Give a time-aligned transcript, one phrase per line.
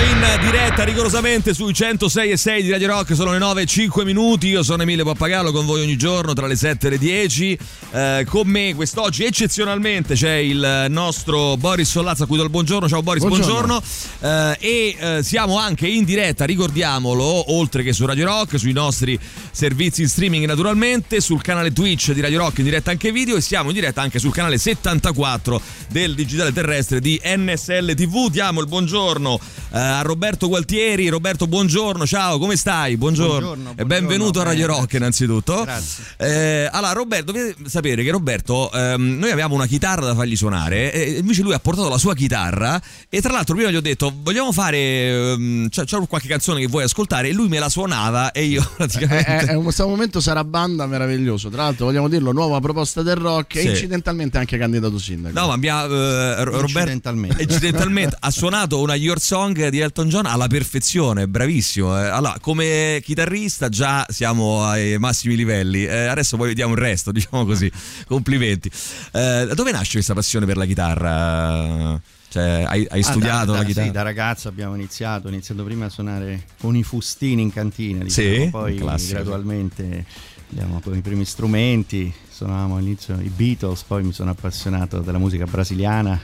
[0.00, 4.04] In diretta rigorosamente sui 106 e 6 di Radio Rock, sono le 9 e 5
[4.04, 7.58] minuti, io sono Emile Pappagallo con voi ogni giorno tra le 7 e le 10.
[7.90, 12.88] Eh, con me quest'oggi eccezionalmente c'è il nostro Boris Sollazza a cui do il buongiorno,
[12.88, 13.82] ciao Boris, buongiorno.
[14.20, 14.56] buongiorno.
[14.60, 19.18] Eh, e eh, siamo anche in diretta, ricordiamolo, oltre che su Radio Rock, sui nostri
[19.50, 23.42] servizi in streaming naturalmente, sul canale Twitch di Radio Rock in diretta anche video e
[23.42, 28.30] siamo in diretta anche sul canale 74 del digitale terrestre di NSL TV.
[28.30, 29.40] Diamo il buongiorno
[29.72, 31.08] eh, a Roberto Gualtieri.
[31.08, 32.96] Roberto, buongiorno, ciao, come stai?
[32.96, 35.62] Buongiorno, buongiorno e benvenuto a Radio Rock innanzitutto.
[35.64, 36.04] Grazie.
[36.16, 40.92] Eh, allora, Roberto, dovete sapere che Roberto, ehm, noi avevamo una chitarra da fargli suonare
[40.92, 44.12] e invece lui ha portato la sua chitarra e tra l'altro prima gli ho detto
[44.22, 48.30] vogliamo fare, ehm, c'è, c'è, qualche canzone che vuoi ascoltare e lui me la suonava
[48.32, 49.24] e io praticamente...
[49.24, 53.16] È, è, è questo momento sarà banda meraviglioso, tra l'altro vogliamo dirlo, nuova proposta del
[53.16, 53.66] rock sì.
[53.66, 55.38] e incidentalmente anche candidato sindaco.
[55.38, 55.92] No, ma abbiamo...
[55.94, 57.42] Eh, Roberto, incidentalmente.
[57.42, 61.98] incidentalmente ha suonato una Your Song di Elton John alla perfezione, bravissimo.
[61.98, 62.08] Eh.
[62.08, 65.84] Allora, come chitarrista già siamo ai massimi livelli.
[65.84, 67.70] Eh, adesso poi vediamo il resto, diciamo così.
[68.06, 68.70] Complimenti.
[69.12, 72.00] Eh, dove nasce questa passione per la chitarra?
[72.30, 73.86] Cioè, hai, hai studiato ah, da, da, la chitarra?
[73.86, 78.04] Sì, da ragazzo abbiamo iniziato, ho iniziato prima a suonare con i fustini in cantina,
[78.04, 79.14] diciamo, sì, poi classico.
[79.14, 80.04] gradualmente
[80.50, 85.44] abbiamo con i primi strumenti, suonavamo all'inizio i Beatles, poi mi sono appassionato della musica
[85.44, 86.20] brasiliana,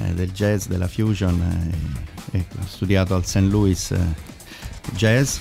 [0.00, 1.40] eh, del jazz, della fusion,
[2.32, 3.40] eh, ho studiato al St.
[3.40, 3.98] Louis eh,
[4.94, 5.38] Jazz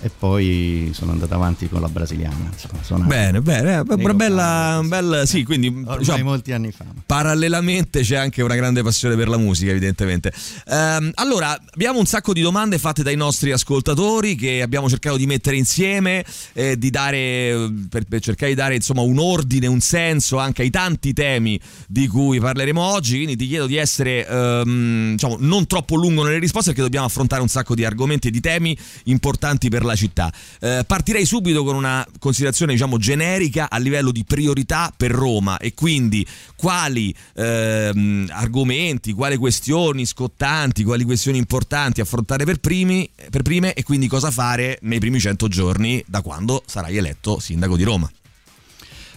[0.00, 2.50] e poi sono andato avanti con la brasiliana.
[2.72, 6.84] Insomma, bene, bene, una bella, bella, sì, quindi ormai diciamo, molti anni fa.
[7.04, 10.32] Parallelamente c'è anche una grande passione per la musica, evidentemente.
[10.68, 15.26] Ehm, allora, abbiamo un sacco di domande fatte dai nostri ascoltatori che abbiamo cercato di
[15.26, 20.38] mettere insieme, eh, di dare, per, per, cercare di dare insomma un ordine, un senso
[20.38, 21.58] anche ai tanti temi
[21.88, 23.16] di cui parleremo oggi.
[23.16, 27.42] Quindi ti chiedo di essere ehm, diciamo, non troppo lungo nelle risposte perché dobbiamo affrontare
[27.42, 30.32] un sacco di argomenti e di temi importanti per la città.
[30.60, 35.74] Eh, partirei subito con una considerazione diciamo generica a livello di priorità per Roma e
[35.74, 36.26] quindi
[36.56, 43.82] quali ehm, argomenti, quali questioni scottanti, quali questioni importanti affrontare per, primi, per prime e
[43.82, 48.10] quindi cosa fare nei primi 100 giorni da quando sarai eletto sindaco di Roma.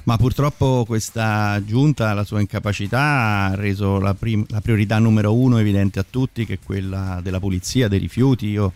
[0.03, 5.59] Ma purtroppo questa giunta, la sua incapacità, ha reso la, prim- la priorità numero uno
[5.59, 8.47] evidente a tutti, che è quella della pulizia, dei rifiuti.
[8.47, 8.73] Io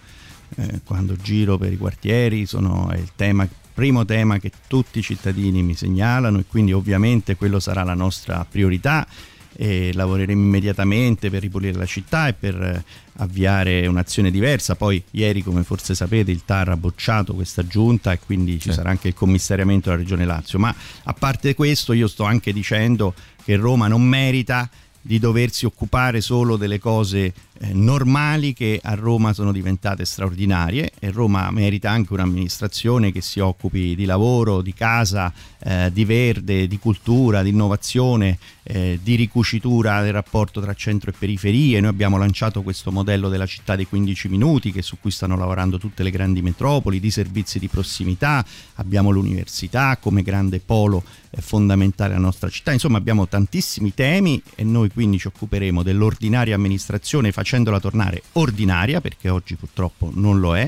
[0.56, 5.02] eh, quando giro per i quartieri sono, è il tema, primo tema che tutti i
[5.02, 9.08] cittadini mi segnalano e quindi ovviamente quello sarà la nostra priorità
[9.56, 12.84] e lavoreremo immediatamente per ripulire la città e per eh,
[13.18, 14.76] avviare un'azione diversa.
[14.76, 18.90] Poi ieri, come forse sapete, il TAR ha bocciato questa giunta e quindi ci sarà
[18.90, 20.60] anche il commissariamento della Regione Lazio.
[20.60, 24.70] Ma a parte questo io sto anche dicendo che Roma non merita
[25.06, 27.34] di doversi occupare solo delle cose
[27.72, 33.96] normali che a Roma sono diventate straordinarie e Roma merita anche un'amministrazione che si occupi
[33.96, 40.14] di lavoro, di casa, eh, di verde, di cultura, di innovazione, eh, di ricucitura del
[40.14, 41.80] rapporto tra centro e periferie.
[41.80, 45.78] Noi abbiamo lanciato questo modello della città dei 15 minuti che su cui stanno lavorando
[45.78, 52.12] tutte le grandi metropoli, di servizi di prossimità, abbiamo l'università come grande polo eh, fondamentale
[52.14, 52.72] della nostra città.
[52.72, 59.30] Insomma abbiamo tantissimi temi e noi quindi ci occuperemo dell'ordinaria amministrazione facendola tornare ordinaria, perché
[59.30, 60.68] oggi purtroppo non lo è,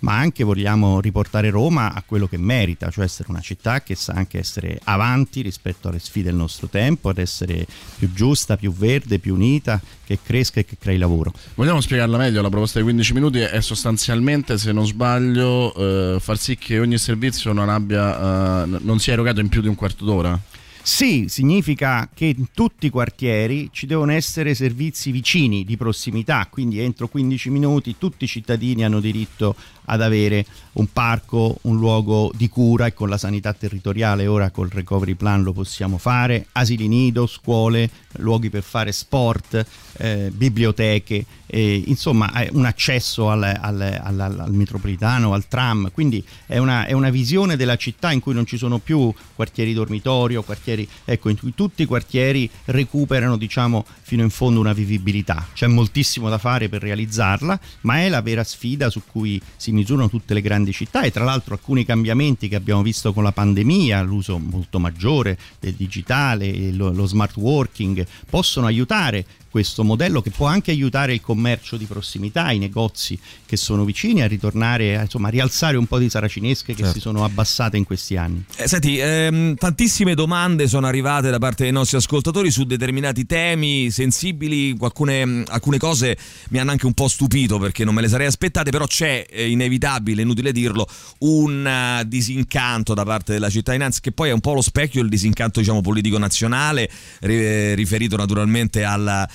[0.00, 4.14] ma anche vogliamo riportare Roma a quello che merita, cioè essere una città che sa
[4.14, 7.64] anche essere avanti rispetto alle sfide del nostro tempo, ad essere
[7.96, 11.32] più giusta, più verde, più unita, che cresca e che crei lavoro.
[11.54, 12.42] Vogliamo spiegarla meglio?
[12.42, 16.98] La proposta dei 15 minuti è sostanzialmente, se non sbaglio, eh, far sì che ogni
[16.98, 20.38] servizio non, abbia, eh, non sia erogato in più di un quarto d'ora?
[20.86, 26.78] Sì, significa che in tutti i quartieri ci devono essere servizi vicini, di prossimità, quindi
[26.78, 29.56] entro 15 minuti tutti i cittadini hanno diritto
[29.86, 34.26] ad avere un parco, un luogo di cura e con la sanità territoriale.
[34.26, 37.88] Ora col recovery plan lo possiamo fare, asili nido, scuole,
[38.18, 39.64] luoghi per fare sport,
[39.98, 46.58] eh, biblioteche, eh, insomma un accesso al, al, al, al, metropolitano, al tram, quindi è
[46.58, 50.88] una, è una, visione della città in cui non ci sono più quartieri dormitorio, quartieri,
[51.04, 55.46] ecco, in cui tutti i quartieri recuperano diciamo fino in fondo una vivibilità.
[55.52, 60.08] C'è moltissimo da fare per realizzarla, ma è la vera sfida su cui si misurano
[60.08, 64.00] tutte le grandi città e tra l'altro alcuni cambiamenti che abbiamo visto con la pandemia,
[64.02, 70.48] l'uso molto maggiore del digitale, lo, lo smart working, possono aiutare questo modello che può
[70.48, 73.16] anche aiutare il commercio di prossimità, i negozi
[73.46, 76.94] che sono vicini a ritornare, insomma, a rialzare un po' di saracinesche che certo.
[76.94, 78.44] si sono abbassate in questi anni.
[78.56, 83.92] Eh, senti, ehm, tantissime domande sono arrivate da parte dei nostri ascoltatori su determinati temi
[83.92, 86.18] sensibili, alcune, alcune cose
[86.48, 89.48] mi hanno anche un po' stupito perché non me le sarei aspettate, però c'è eh,
[89.50, 90.84] inevitabile, inutile dirlo,
[91.18, 95.10] un uh, disincanto da parte della cittadinanza che poi è un po' lo specchio del
[95.10, 96.90] disincanto diciamo, politico nazionale,
[97.20, 99.28] ri- riferito naturalmente alla,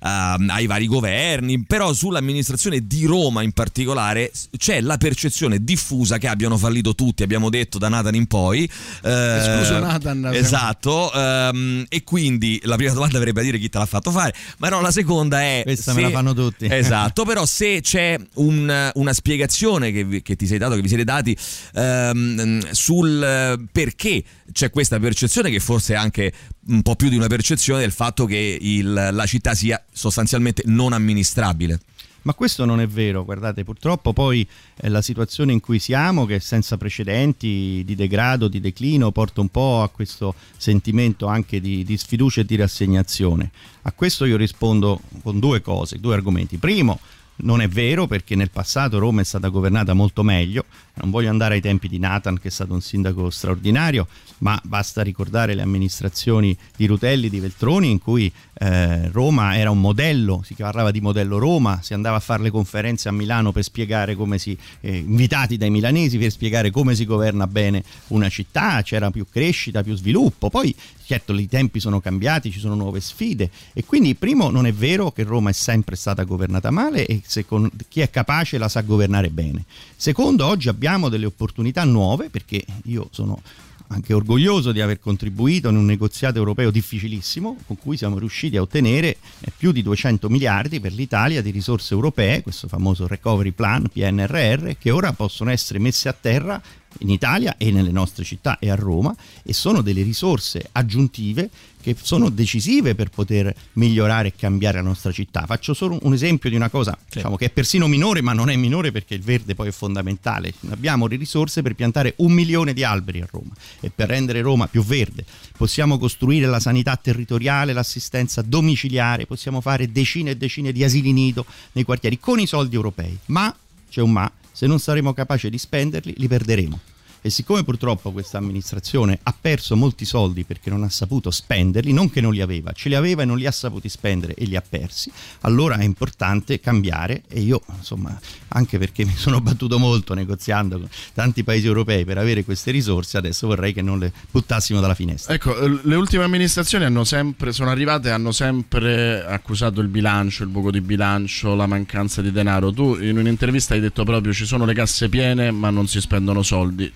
[0.00, 6.56] ai vari governi, però sull'amministrazione di Roma in particolare c'è la percezione diffusa che abbiano
[6.56, 8.64] fallito tutti, abbiamo detto da Nathan in poi.
[8.64, 10.30] Eh, Scuso Nathan.
[10.32, 14.34] Esatto, um, e quindi la prima domanda verrebbe a dire chi te l'ha fatto fare,
[14.58, 15.62] ma no, la seconda è...
[15.64, 16.66] Questa se, me la fanno tutti.
[16.70, 21.04] Esatto, però se c'è un, una spiegazione che, che, ti sei dato, che vi siete
[21.04, 21.36] dati
[21.74, 24.22] um, sul perché
[24.52, 26.32] c'è questa percezione che forse è anche
[26.68, 30.92] un po' più di una percezione del fatto che il, la città sia sostanzialmente non
[30.92, 31.80] amministrabile.
[32.22, 34.46] Ma questo non è vero, guardate, purtroppo poi
[34.76, 39.40] eh, la situazione in cui siamo, che è senza precedenti di degrado, di declino, porta
[39.40, 43.50] un po' a questo sentimento anche di, di sfiducia e di rassegnazione.
[43.82, 46.58] A questo io rispondo con due cose, due argomenti.
[46.58, 46.98] Primo,
[47.36, 50.64] non è vero perché nel passato Roma è stata governata molto meglio,
[51.00, 54.06] non voglio andare ai tempi di Nathan che è stato un sindaco straordinario,
[54.38, 59.80] ma basta ricordare le amministrazioni di Rutelli, di Veltroni in cui eh, Roma era un
[59.80, 63.62] modello, si parlava di modello Roma, si andava a fare le conferenze a Milano per
[63.62, 68.82] spiegare come si, eh, invitati dai milanesi per spiegare come si governa bene una città,
[68.82, 70.74] c'era più crescita, più sviluppo, poi
[71.04, 75.10] certo i tempi sono cambiati, ci sono nuove sfide e quindi primo non è vero
[75.10, 79.30] che Roma è sempre stata governata male e secondo, chi è capace la sa governare
[79.30, 79.64] bene.
[79.96, 83.42] Secondo, oggi abbiamo delle opportunità nuove perché io sono
[83.88, 88.62] anche orgoglioso di aver contribuito in un negoziato europeo difficilissimo con cui siamo riusciti a
[88.62, 93.88] ottenere eh, più di 200 miliardi per l'Italia di risorse europee, questo famoso recovery plan
[93.88, 96.60] PNRR, che ora possono essere messe a terra
[96.98, 101.50] in Italia e nelle nostre città e a Roma e sono delle risorse aggiuntive
[101.80, 105.46] che sono decisive per poter migliorare e cambiare la nostra città.
[105.46, 107.16] Faccio solo un esempio di una cosa sì.
[107.16, 110.52] diciamo, che è persino minore, ma non è minore perché il verde poi è fondamentale.
[110.70, 114.66] Abbiamo le risorse per piantare un milione di alberi a Roma e per rendere Roma
[114.66, 115.24] più verde.
[115.56, 121.44] Possiamo costruire la sanità territoriale, l'assistenza domiciliare, possiamo fare decine e decine di asili nido
[121.72, 123.16] nei quartieri con i soldi europei.
[123.26, 123.54] Ma,
[123.88, 126.80] c'è un ma, se non saremo capaci di spenderli li perderemo
[127.20, 132.10] e siccome purtroppo questa amministrazione ha perso molti soldi perché non ha saputo spenderli, non
[132.10, 134.56] che non li aveva, ce li aveva e non li ha saputi spendere e li
[134.56, 135.10] ha persi,
[135.40, 138.18] allora è importante cambiare e io insomma
[138.48, 143.18] anche perché mi sono battuto molto negoziando con tanti paesi europei per avere queste risorse,
[143.18, 145.34] adesso vorrei che non le buttassimo dalla finestra.
[145.34, 150.48] Ecco, le ultime amministrazioni hanno sempre, sono arrivate e hanno sempre accusato il bilancio, il
[150.48, 152.72] buco di bilancio, la mancanza di denaro.
[152.72, 156.42] Tu in un'intervista hai detto proprio ci sono le casse piene ma non si spendono
[156.42, 156.90] soldi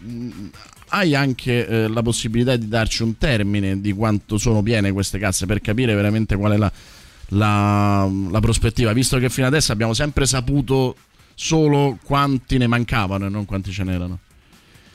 [0.88, 5.46] hai anche eh, la possibilità di darci un termine di quanto sono piene queste casse
[5.46, 6.72] per capire veramente qual è la,
[7.28, 10.96] la, la prospettiva, visto che fino adesso abbiamo sempre saputo
[11.34, 14.18] solo quanti ne mancavano e non quanti ce n'erano.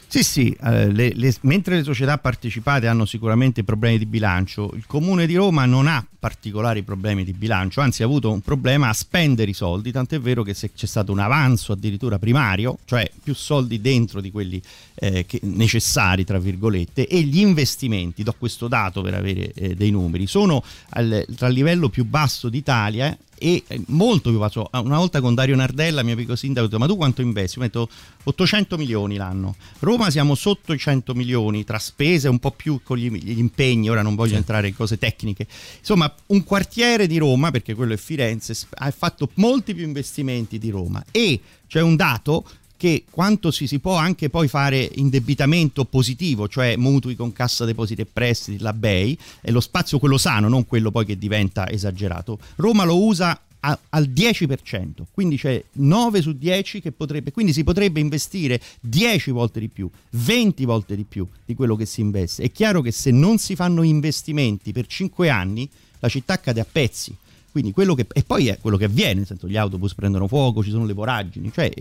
[0.09, 4.85] Sì, sì, eh, le, le, mentre le società partecipate hanno sicuramente problemi di bilancio, il
[4.87, 8.93] Comune di Roma non ha particolari problemi di bilancio, anzi ha avuto un problema a
[8.93, 13.35] spendere i soldi, tant'è vero che se c'è stato un avanzo addirittura primario, cioè più
[13.35, 14.61] soldi dentro di quelli
[14.95, 19.91] eh, che, necessari, tra virgolette, e gli investimenti, do questo dato per avere eh, dei
[19.91, 24.69] numeri, sono al, tra il livello più basso d'Italia e eh, molto più basso.
[24.73, 27.57] Una volta con Dario Nardella, mio amico sindaco, ho detto, ma tu quanto investi?
[27.57, 27.89] Io metto
[28.23, 29.55] 800 milioni l'anno.
[29.79, 33.89] Roma siamo sotto i 100 milioni tra spese, un po' più con gli, gli impegni,
[33.89, 34.37] ora non voglio sì.
[34.37, 35.47] entrare in cose tecniche.
[35.79, 40.69] Insomma, un quartiere di Roma, perché quello è Firenze, ha fatto molti più investimenti di
[40.69, 42.45] Roma e c'è un dato
[42.77, 48.01] che quanto si, si, può anche poi fare indebitamento positivo, cioè mutui con cassa depositi
[48.01, 52.37] e prestiti, la BEI, è lo spazio quello sano, non quello poi che diventa esagerato.
[52.55, 57.63] Roma lo usa a, al 10%, quindi c'è 9 su 10 che potrebbe, quindi si
[57.63, 62.43] potrebbe investire 10 volte di più, 20 volte di più di quello che si investe.
[62.43, 65.67] È chiaro che se non si fanno investimenti per 5 anni,
[65.99, 67.15] la città cade a pezzi
[67.57, 70.63] quindi quello che, e poi è quello che avviene, nel senso gli autobus prendono fuoco,
[70.63, 71.71] ci sono le voragini, cioè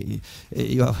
[0.49, 0.95] eh, io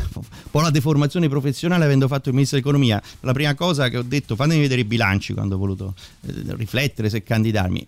[0.51, 4.35] po' la deformazione professionale avendo fatto il ministro dell'economia, la prima cosa che ho detto
[4.35, 5.95] fatemi vedere i bilanci quando ho voluto
[6.27, 7.87] eh, riflettere se candidarmi.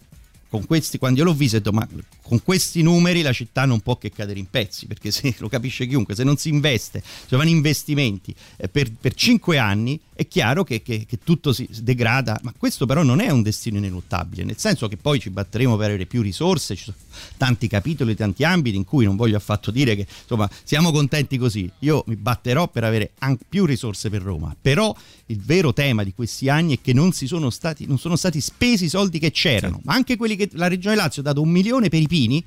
[0.65, 1.87] Questi, quando io l'ho visto, ho detto, ma
[2.23, 5.85] con questi numeri la città non può che cadere in pezzi, perché se lo capisce
[5.85, 10.65] chiunque, se non si investe, se vanno investimenti eh, per, per 5 anni è chiaro
[10.65, 14.57] che, che, che, tutto si degrada, ma questo però non è un destino ineluttabile, nel
[14.57, 16.97] senso che poi ci batteremo per avere più risorse, ci sono
[17.37, 21.71] tanti capitoli, tanti ambiti in cui non voglio affatto dire che insomma siamo contenti così,
[21.79, 24.93] io mi batterò per avere anche più risorse per Roma, però
[25.27, 28.85] il vero tema di questi anni è che non, sono stati, non sono stati spesi
[28.85, 31.87] i soldi che c'erano, ma anche quelli che la Regione Lazio ha dato un milione
[31.87, 32.43] per i pini,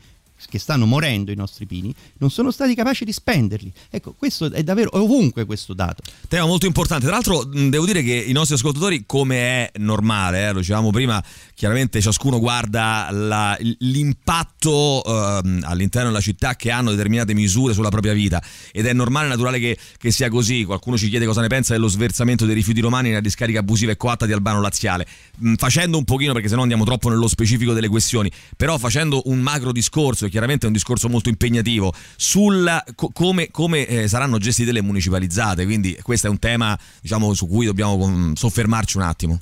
[0.49, 3.73] che stanno morendo i nostri pini, non sono stati capaci di spenderli.
[3.91, 6.03] Ecco, questo è davvero è ovunque questo dato.
[6.29, 7.05] Tema molto importante.
[7.05, 11.23] Tra l'altro, devo dire che i nostri ascoltatori, come è normale, eh, lo dicevamo prima,
[11.55, 18.13] chiaramente ciascuno guarda la, l'impatto eh, all'interno della città che hanno determinate misure sulla propria
[18.13, 18.43] vita.
[18.73, 20.65] Ed è normale e naturale che, che, sia così.
[20.65, 23.97] Qualcuno ci chiede cosa ne pensa dello sversamento dei rifiuti romani nella discarica abusiva e
[23.97, 25.07] coatta di Albano Laziale.
[25.57, 29.73] facendo un pochino, perché sennò andiamo troppo nello specifico delle questioni, però facendo un macro
[29.73, 34.81] discorso chiaramente è un discorso molto impegnativo, sul co- come, come eh, saranno gestite le
[34.81, 39.41] municipalizzate, quindi questo è un tema diciamo, su cui dobbiamo com- soffermarci un attimo.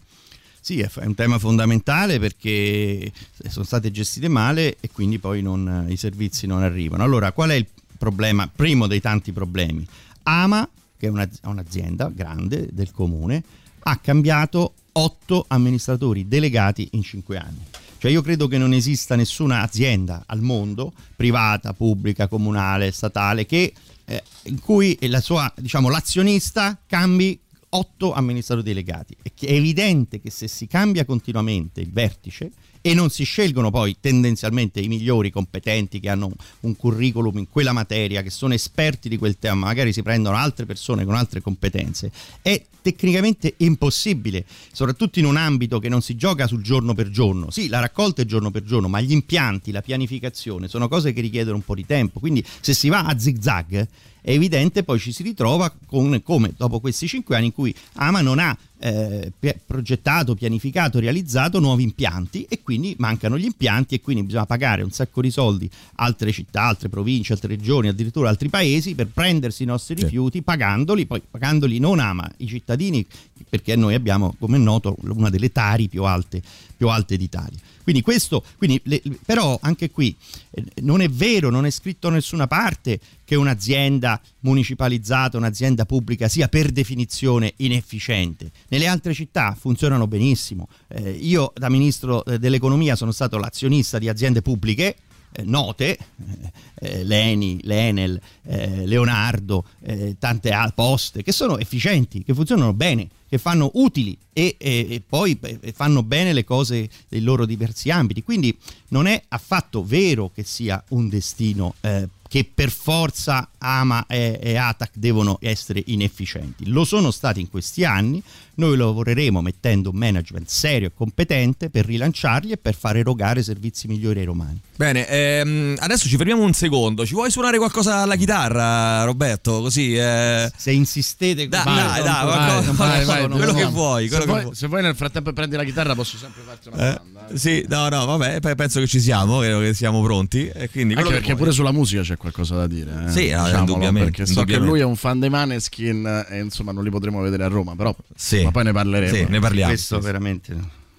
[0.61, 3.11] Sì, è un tema fondamentale perché
[3.49, 7.03] sono state gestite male e quindi poi non, i servizi non arrivano.
[7.03, 7.67] Allora, qual è il
[7.97, 8.51] problema?
[8.55, 9.87] Primo dei tanti problemi.
[10.25, 10.69] Ama,
[10.99, 13.43] che è un'azienda grande del comune,
[13.85, 17.65] ha cambiato otto amministratori delegati in cinque anni.
[18.01, 23.75] Cioè io credo che non esista nessuna azienda al mondo, privata, pubblica, comunale, statale, che,
[24.07, 27.39] eh, in cui la sua, diciamo, l'azionista cambi
[27.69, 29.15] otto amministratori delegati.
[29.23, 32.51] È evidente che se si cambia continuamente il vertice,
[32.81, 37.73] e non si scelgono poi tendenzialmente i migliori competenti che hanno un curriculum in quella
[37.73, 42.11] materia, che sono esperti di quel tema, magari si prendono altre persone con altre competenze,
[42.43, 47.51] è tecnicamente impossibile, soprattutto in un ambito che non si gioca sul giorno per giorno.
[47.51, 51.21] Sì, la raccolta è giorno per giorno, ma gli impianti, la pianificazione sono cose che
[51.21, 53.89] richiedono un po' di tempo, quindi se si va a zig zag
[54.23, 58.21] è evidente poi ci si ritrova con, come dopo questi cinque anni in cui Ama
[58.21, 59.33] non ha eh,
[59.67, 64.91] progettato, pianificato, realizzato nuovi impianti e quindi mancano gli impianti e quindi bisogna pagare un
[64.91, 69.67] sacco di soldi altre città, altre province, altre regioni, addirittura altri paesi per prendersi i
[69.67, 73.07] nostri rifiuti pagandoli, poi pagandoli non ama i cittadini
[73.49, 76.41] perché noi abbiamo come è noto una delle tari più alte,
[76.77, 77.59] più alte d'Italia.
[77.83, 80.15] Quindi questo, quindi, le, però anche qui
[80.51, 84.10] eh, non è vero, non è scritto da nessuna parte che un'azienda
[84.41, 88.51] municipalizzata, un'azienda pubblica sia per definizione inefficiente.
[88.69, 90.69] Nelle altre città funzionano benissimo.
[90.89, 94.97] Eh, io da ministro eh, dell'economia sono stato l'azionista di aziende pubbliche
[95.33, 95.97] eh, note,
[96.81, 103.39] eh, Leni, Lenel, eh, Leonardo, eh, tante poste, che sono efficienti, che funzionano bene, che
[103.39, 105.39] fanno utili e, e, e poi
[105.73, 108.23] fanno bene le cose dei loro diversi ambiti.
[108.25, 108.57] Quindi
[108.89, 114.55] non è affatto vero che sia un destino eh, che per forza Ama e, e
[114.55, 116.69] Atac devono essere inefficienti.
[116.69, 118.23] Lo sono stati in questi anni,
[118.61, 123.89] noi lavoreremo mettendo un management serio e competente per rilanciarli e per far erogare servizi
[123.89, 124.61] migliori ai romani.
[124.77, 127.05] Bene, ehm, adesso ci fermiamo un secondo.
[127.05, 129.61] Ci vuoi suonare qualcosa alla chitarra, Roberto?
[129.61, 130.51] Così, eh...
[130.57, 134.09] Se insistete, da, vai, dai, dai, vai, vai, vai, quello che vuoi.
[134.09, 134.55] Quello se, che vuoi vuoi.
[134.55, 137.29] se vuoi nel frattempo prendi la chitarra, posso sempre farti una eh, domanda.
[137.29, 137.39] Eh?
[137.39, 140.49] Sì, no, no, vabbè, penso che ci siamo, credo che siamo pronti.
[140.49, 143.07] E quindi Anche perché pure sulla musica c'è qualcosa da dire.
[143.07, 143.11] Eh?
[143.11, 144.11] Sì, no, indubbiamente.
[144.11, 147.45] Perché so che lui è un fan dei Maneskin e insomma non li potremo vedere
[147.45, 148.49] a Roma, però sì.
[148.51, 149.15] Ma poi ne parleremo.
[149.15, 149.71] Sì, ne parliamo.
[149.71, 150.59] Questo è veramente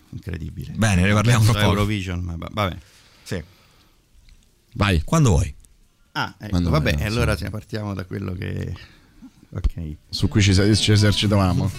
[0.09, 0.73] incredibile.
[0.75, 1.65] Bene, ne parliamo tra poco.
[1.65, 2.77] Eurovision, ma vabbè.
[3.23, 3.43] Sì.
[4.73, 5.01] Vai.
[5.03, 5.53] Quando vuoi.
[6.13, 7.49] Ah, ecco, vabbè, vai, allora sì.
[7.49, 8.73] partiamo da quello che...
[9.53, 9.95] Ok.
[10.09, 11.69] Su cui ci, ci esercitavamo.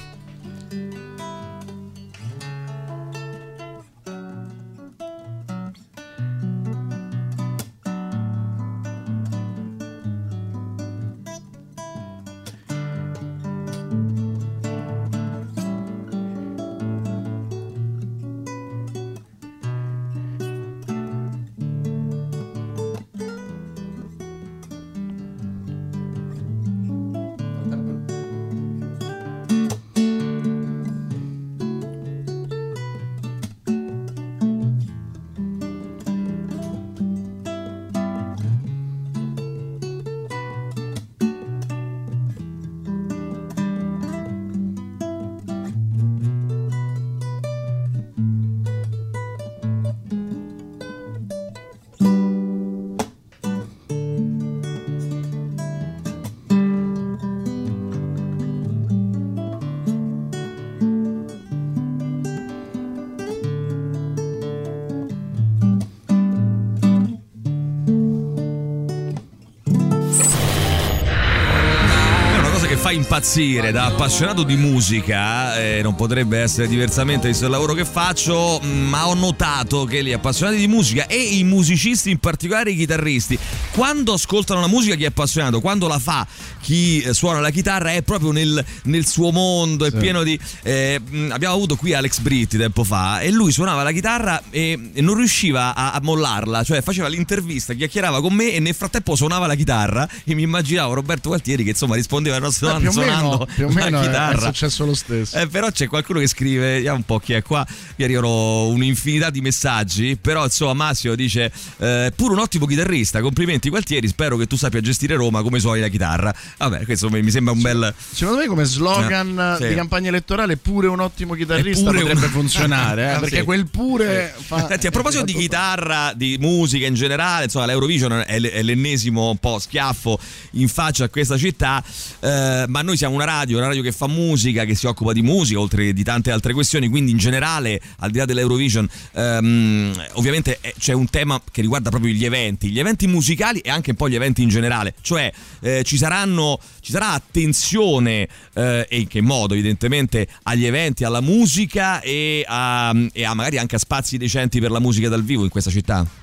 [73.16, 78.58] Impazzire da appassionato di musica, eh, non potrebbe essere diversamente visto il lavoro che faccio,
[78.62, 83.38] ma ho notato che gli appassionati di musica e i musicisti, in particolare i chitarristi,
[83.72, 86.26] quando ascoltano la musica chi è appassionato, quando la fa
[86.62, 89.96] chi eh, suona la chitarra è proprio nel, nel suo mondo, è Sì.
[89.98, 90.38] pieno di...
[90.62, 95.02] eh, abbiamo avuto qui Alex Britti tempo fa e lui suonava la chitarra e, e
[95.02, 99.46] non riusciva a, a mollarla, cioè faceva l'intervista, chiacchierava con me e nel frattempo suonava
[99.46, 103.48] la chitarra e mi immaginavo Roberto Gualtieri che insomma rispondeva alle nostre Eh, domande suonando
[103.54, 104.46] più o meno è- è chitarra.
[104.46, 105.36] successo lo stesso.
[105.38, 107.66] Eh, però c'è qualcuno che scrive, vediamo un po' chi è qua,
[107.96, 113.68] mi arrivano un'infinità di messaggi, però insomma Massimo dice, eh, pure un ottimo chitarrista, complimenti
[113.68, 116.34] Gualtieri, spero che tu sappia gestire Roma come suoni la chitarra.
[116.58, 117.94] Vabbè, questo mi sembra un bel...
[118.12, 119.68] Secondo me come slogan Eh, sì.
[119.68, 123.42] di campagna elettorale pure un ottimo chitarrista potrebbe un- funzionare, eh, Ah, perché sì.
[123.44, 124.66] quel pure fa...
[124.68, 129.58] Senti, a proposito di chitarra, di musica in generale, insomma, l'Eurovision è l'ennesimo un po'
[129.58, 130.18] schiaffo
[130.52, 131.82] in faccia a questa città,
[132.20, 135.22] eh, ma noi siamo una radio, una radio che fa musica, che si occupa di
[135.22, 140.58] musica, oltre di tante altre questioni, quindi in generale, al di là dell'Eurovision, ehm, ovviamente
[140.60, 143.96] eh, c'è un tema che riguarda proprio gli eventi, gli eventi musicali e anche un
[143.96, 149.06] po' gli eventi in generale, cioè eh, ci saranno, ci sarà attenzione eh, e in
[149.06, 154.18] che modo evidentemente agli eventi, alla musica e a, e a magari anche a spazi
[154.18, 156.20] decenti per la musica dal vivo in questa città.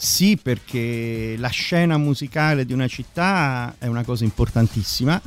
[0.00, 5.20] Sì, perché la scena musicale di una città è una cosa importantissima,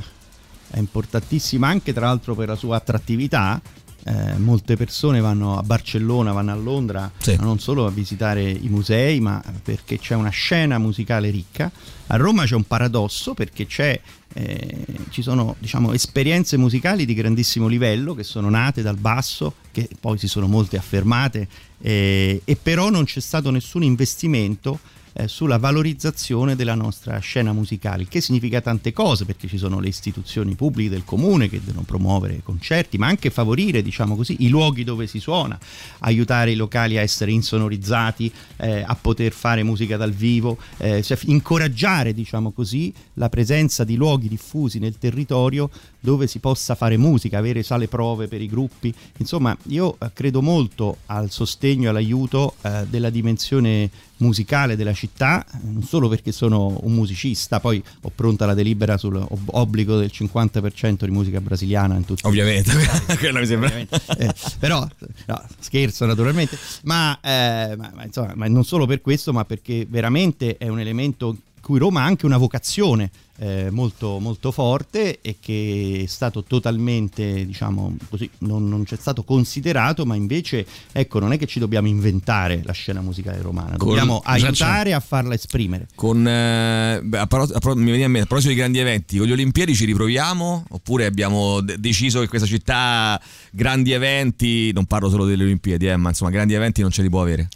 [0.72, 3.60] è importantissima anche tra l'altro per la sua attrattività.
[4.04, 7.36] Eh, molte persone vanno a Barcellona, vanno a Londra, Sì.
[7.38, 11.70] non solo a visitare i musei, ma perché c'è una scena musicale ricca.
[12.08, 14.00] A Roma c'è un paradosso perché c'è,
[14.32, 19.88] eh, ci sono diciamo, esperienze musicali di grandissimo livello che sono nate dal basso, che
[20.00, 21.46] poi si sono molte affermate,
[21.80, 24.80] eh, e però non c'è stato nessun investimento
[25.14, 29.88] eh, sulla valorizzazione della nostra scena musicale, che significa tante cose perché ci sono le
[29.88, 34.84] istituzioni pubbliche del comune che devono promuovere concerti, ma anche favorire, diciamo così, i luoghi
[34.84, 35.58] dove si suona,
[36.00, 41.18] aiutare i locali a essere insonorizzati, eh, a poter fare musica dal vivo, eh, cioè
[41.24, 47.38] incoraggiare, diciamo così, la presenza di luoghi diffusi nel territorio dove si possa fare musica,
[47.38, 48.92] avere sale prove per i gruppi.
[49.18, 53.88] Insomma, io eh, credo molto al sostegno e all'aiuto eh, della dimensione
[54.22, 59.96] musicale della città, non solo perché sono un musicista, poi ho pronta la delibera sull'obbligo
[59.98, 62.72] del 50% di musica brasiliana in tutti Ovviamente,
[63.18, 63.70] quella mi sembra.
[63.76, 64.86] eh, però
[65.26, 69.86] no, scherzo naturalmente ma, eh, ma- ma insomma, ma non solo per questo ma perché
[69.88, 75.36] veramente è un elemento cui Roma ha anche una vocazione eh, molto, molto forte e
[75.40, 81.32] che è stato totalmente diciamo così non, non c'è stato considerato ma invece ecco non
[81.32, 84.30] è che ci dobbiamo inventare la scena musicale romana Con- dobbiamo c'è.
[84.32, 88.52] aiutare a farla esprimere Con, eh, a pro- a pro- mi a me, a proposito
[88.52, 90.64] di grandi eventi, con gli Olimpiadi ci riproviamo?
[90.70, 93.20] Oppure abbiamo de- deciso che questa città,
[93.50, 97.08] grandi eventi, non parlo solo delle Olimpiadi, eh, ma insomma, grandi eventi non ce li
[97.08, 97.48] può avere?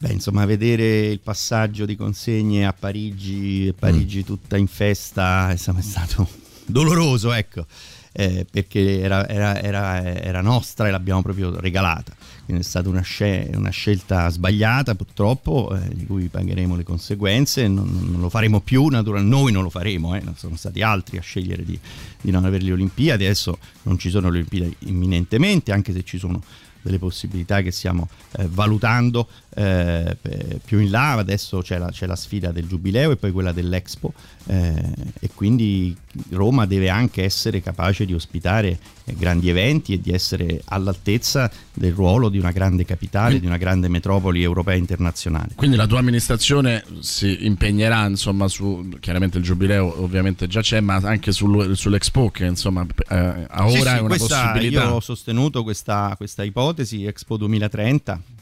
[0.00, 3.78] Beh, insomma, vedere il passaggio di consegne a Parigi e Mm.
[3.78, 6.28] Parigi tutta in festa insomma, è stato
[6.64, 7.66] doloroso, ecco,
[8.12, 12.14] eh, perché era, era- era- era nostra e l'abbiamo proprio regalata.
[12.44, 17.66] Quindi è stata una, sce- una scelta sbagliata, purtroppo, eh, di cui pagheremo le conseguenze.
[17.68, 21.18] Non, non lo faremo più, naturalmente, noi non lo faremo, eh, non sono stati altri
[21.18, 21.78] a scegliere di,
[22.20, 23.24] di non avere le Olimpiadi.
[23.24, 26.42] Adesso non ci sono le Olimpiadi imminentemente, anche se ci sono
[26.80, 28.08] delle possibilità che stiamo
[28.38, 29.28] eh, valutando
[29.58, 30.16] eh,
[30.64, 31.12] più in là.
[31.12, 34.12] Adesso c'è la, c'è la sfida del Giubileo e poi quella dell'Expo
[34.46, 34.82] eh,
[35.18, 35.96] e quindi
[36.30, 41.92] Roma deve anche essere capace di ospitare eh, grandi eventi e di essere all'altezza del
[41.92, 45.48] ruolo di una grande capitale, di una grande metropoli europea e internazionale.
[45.56, 51.00] Quindi la tua amministrazione si impegnerà insomma su chiaramente il giubileo ovviamente già c'è ma
[51.02, 54.82] anche sul- sull'Expo che insomma eh, a ora Sì, sì, è una possibilità.
[54.84, 58.36] Io ho sostenuto questa, questa ipotesi, Expo 2030.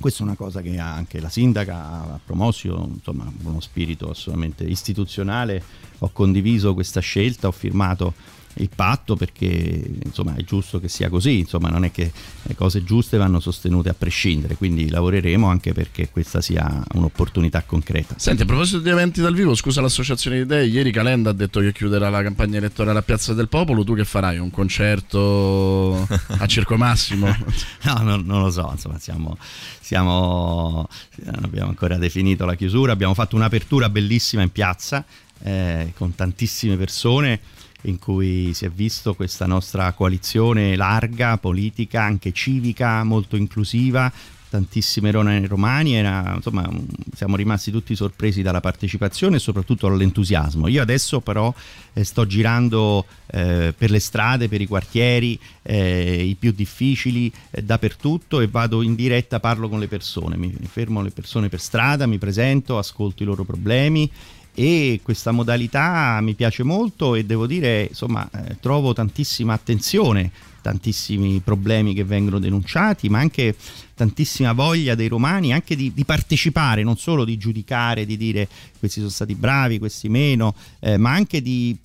[0.00, 5.62] Questa è una cosa che anche la sindaca ha promosso, insomma, uno spirito assolutamente istituzionale.
[5.98, 8.14] Ho condiviso questa scelta, ho firmato
[8.54, 12.10] il patto perché insomma è giusto che sia così, insomma non è che
[12.42, 18.14] le cose giuste vanno sostenute a prescindere, quindi lavoreremo anche perché questa sia un'opportunità concreta.
[18.18, 21.60] Senti, a proposito di eventi dal vivo, scusa l'associazione di idee, ieri Calenda ha detto
[21.60, 24.38] che chiuderà la campagna elettorale a Piazza del Popolo, tu che farai?
[24.38, 26.06] Un concerto
[26.38, 27.28] a Circo Massimo?
[27.82, 29.36] No, non, non lo so, insomma, siamo,
[29.80, 30.86] siamo,
[31.24, 35.04] non abbiamo ancora definito la chiusura, abbiamo fatto un'apertura bellissima in piazza
[35.42, 37.40] eh, con tantissime persone
[37.82, 44.12] in cui si è visto questa nostra coalizione larga, politica, anche civica, molto inclusiva,
[44.50, 46.68] tantissime romani, era, insomma
[47.14, 50.66] siamo rimasti tutti sorpresi dalla partecipazione e soprattutto dall'entusiasmo.
[50.66, 51.54] Io adesso però
[51.92, 57.62] eh, sto girando eh, per le strade, per i quartieri, eh, i più difficili, eh,
[57.62, 62.06] dappertutto e vado in diretta, parlo con le persone, mi fermo le persone per strada,
[62.06, 64.10] mi presento, ascolto i loro problemi
[64.54, 71.40] e questa modalità mi piace molto e devo dire insomma eh, trovo tantissima attenzione tantissimi
[71.40, 73.54] problemi che vengono denunciati, ma anche
[73.94, 78.98] tantissima voglia dei romani anche di, di partecipare, non solo di giudicare, di dire questi
[78.98, 81.76] sono stati bravi, questi meno, eh, ma anche di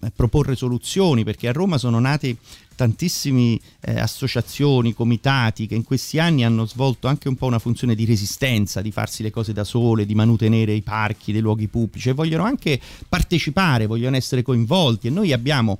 [0.00, 2.36] eh, proporre soluzioni, perché a Roma sono nate
[2.74, 7.94] tantissime eh, associazioni, comitati che in questi anni hanno svolto anche un po' una funzione
[7.94, 12.08] di resistenza, di farsi le cose da sole, di manutenere i parchi, dei luoghi pubblici
[12.08, 15.78] e vogliono anche partecipare, vogliono essere coinvolti e noi abbiamo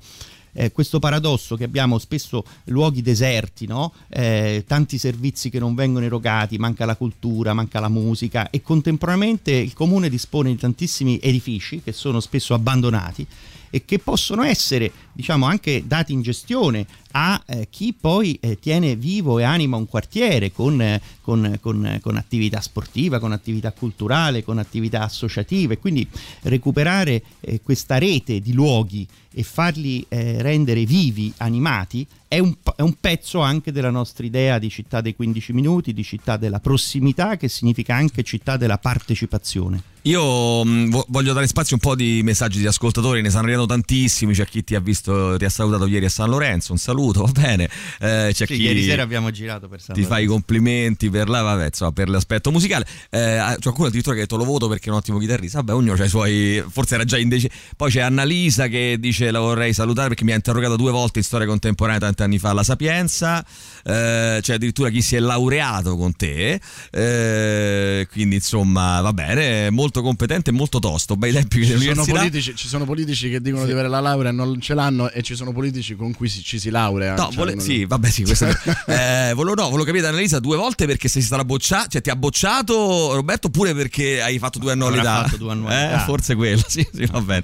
[0.55, 3.93] eh, questo paradosso che abbiamo spesso luoghi deserti, no?
[4.09, 9.51] eh, tanti servizi che non vengono erogati, manca la cultura, manca la musica e contemporaneamente
[9.51, 13.27] il comune dispone di tantissimi edifici che sono spesso abbandonati
[13.75, 18.95] e che possono essere diciamo anche dati in gestione a eh, chi poi eh, tiene
[18.95, 24.45] vivo e anima un quartiere con, eh, con, con, con, attività sportiva, con attività culturale,
[24.45, 26.07] con attività associative, quindi
[26.43, 32.81] recuperare eh, questa rete di luoghi e farli eh, rendere vivi, animati, è un, è
[32.81, 37.37] un, pezzo anche della nostra idea di città dei 15 minuti, di città della prossimità,
[37.37, 39.93] che significa anche città della partecipazione.
[40.05, 43.65] Io mh, voglio dare spazio a un po' di messaggi di ascoltatori, ne stanno arrivando
[43.65, 47.23] tantissimi, c'è chi ti ha visto, ti ha salutato ieri a San Lorenzo, un saluto,
[47.25, 47.63] va bene.
[47.99, 50.15] Eh, c'è sì, chi ieri sera abbiamo girato per San Ti Lorenzo.
[50.15, 52.85] fa i complimenti per, la, vabbè, insomma, per l'aspetto musicale.
[53.09, 55.73] Eh, c'è qualcuno addirittura che ha detto lo voto perché è un ottimo chitarrista, vabbè
[55.73, 57.53] ognuno ha i suoi, forse era già indeciso.
[57.75, 61.25] Poi c'è Annalisa che dice la vorrei salutare perché mi ha interrogato due volte in
[61.25, 63.43] storia contemporanea tanti anni fa alla Sapienza,
[63.83, 66.59] eh, c'è addirittura chi si è laureato con te,
[66.91, 72.55] eh, quindi insomma va bene, molto competente e molto tosto, bei tempi ci sono, politici,
[72.55, 73.67] ci sono politici che dicono sì.
[73.67, 76.43] di avere la laurea e non ce l'hanno e ci sono politici con cui si,
[76.43, 77.15] ci si laurea.
[77.15, 78.45] No, cioè, vole, sì, vabbè sì, questo
[78.87, 82.09] eh, volevo, no, volevo capire da Annalisa due volte perché sei stata bocciata, cioè ti
[82.09, 85.23] ha bocciato Roberto oppure perché hai fatto due annualità?
[85.23, 86.01] Fatto due annualità.
[86.01, 87.43] Eh, forse quello, sì, sì, va bene.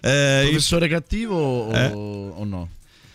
[0.00, 2.68] Eh, Professore cattivo o, o no?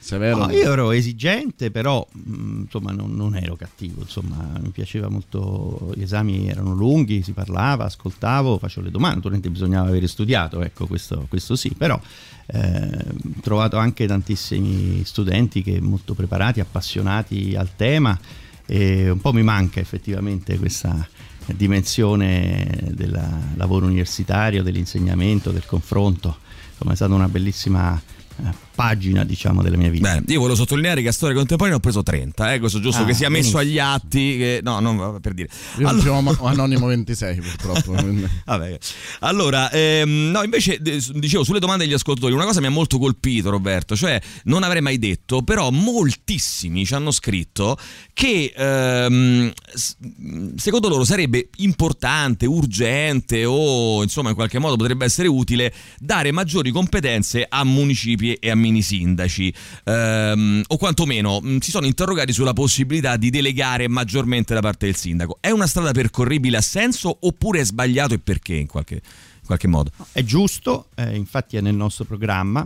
[0.04, 0.46] Severo.
[0.46, 5.94] No, io ero esigente, però mm, insomma non, non, ero cattivo, insomma mi piaceva molto,
[5.96, 10.88] gli esami erano lunghi, si parlava, ascoltavo, facevo le domande, naturalmente bisognava avere studiato, ecco
[10.88, 11.98] questo, questo sì, però
[12.48, 18.20] eh, ho trovato anche tantissimi studenti che molto preparati, appassionati al tema
[18.66, 21.08] e un po' mi manca effettivamente questa
[21.46, 23.18] dimensione del
[23.56, 26.40] lavoro universitario, dell'insegnamento, del confronto,
[26.72, 28.23] insomma è stata una bellissima eh,
[28.74, 30.10] pagina diciamo della mia vita.
[30.10, 33.06] Bene, io volevo sottolineare che a storia contemporanea ho preso 30, eh, questo giusto ah,
[33.06, 35.50] che sia messo agli atti, che, no, non per dire.
[35.78, 36.34] Io allora...
[36.38, 37.96] ho anonimo 26 purtroppo.
[38.46, 38.78] Vabbè.
[39.20, 43.50] Allora, ehm, no, invece dicevo sulle domande degli ascoltatori, una cosa mi ha molto colpito
[43.50, 47.78] Roberto, cioè non avrei mai detto, però moltissimi ci hanno scritto
[48.14, 49.52] che ehm,
[50.56, 56.72] secondo loro sarebbe importante, urgente o insomma in qualche modo potrebbe essere utile dare maggiori
[56.72, 62.32] competenze a municipi e a mini sindaci ehm, o quantomeno mh, mm, si sono interrogati
[62.32, 65.38] sulla possibilità di delegare maggiormente da parte del sindaco.
[65.42, 69.68] È una strada percorribile a senso oppure è sbagliato e perché in qualche, in qualche
[69.68, 69.92] modo?
[70.12, 72.66] È giusto, eh, infatti è nel nostro programma,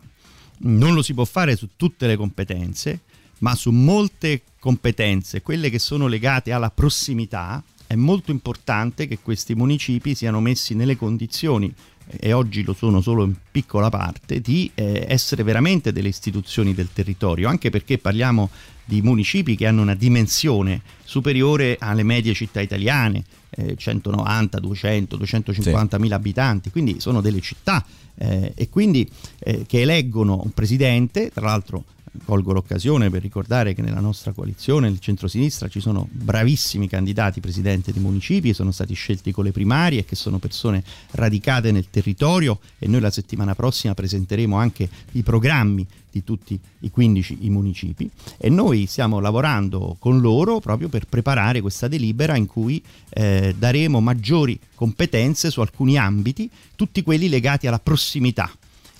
[0.59, 3.01] non lo si può fare su tutte le competenze,
[3.39, 9.55] ma su molte competenze, quelle che sono legate alla prossimità, è molto importante che questi
[9.55, 11.73] municipi siano messi nelle condizioni
[12.19, 16.89] e oggi lo sono solo in piccola parte, di eh, essere veramente delle istituzioni del
[16.93, 18.49] territorio, anche perché parliamo
[18.85, 25.95] di municipi che hanno una dimensione superiore alle medie città italiane, eh, 190, 200, 250
[25.97, 26.01] sì.
[26.01, 31.45] mila abitanti, quindi sono delle città eh, e quindi eh, che eleggono un presidente, tra
[31.45, 31.83] l'altro
[32.23, 37.91] colgo l'occasione per ricordare che nella nostra coalizione, nel centro-sinistra, ci sono bravissimi candidati presidente
[37.91, 42.87] di municipi, sono stati scelti con le primarie, che sono persone radicate nel territorio e
[42.87, 48.09] noi la settimana prossima presenteremo anche i programmi di tutti i 15 i municipi.
[48.37, 53.99] E noi stiamo lavorando con loro proprio per preparare questa delibera in cui eh, daremo
[53.99, 58.51] maggiori competenze su alcuni ambiti, tutti quelli legati alla prossimità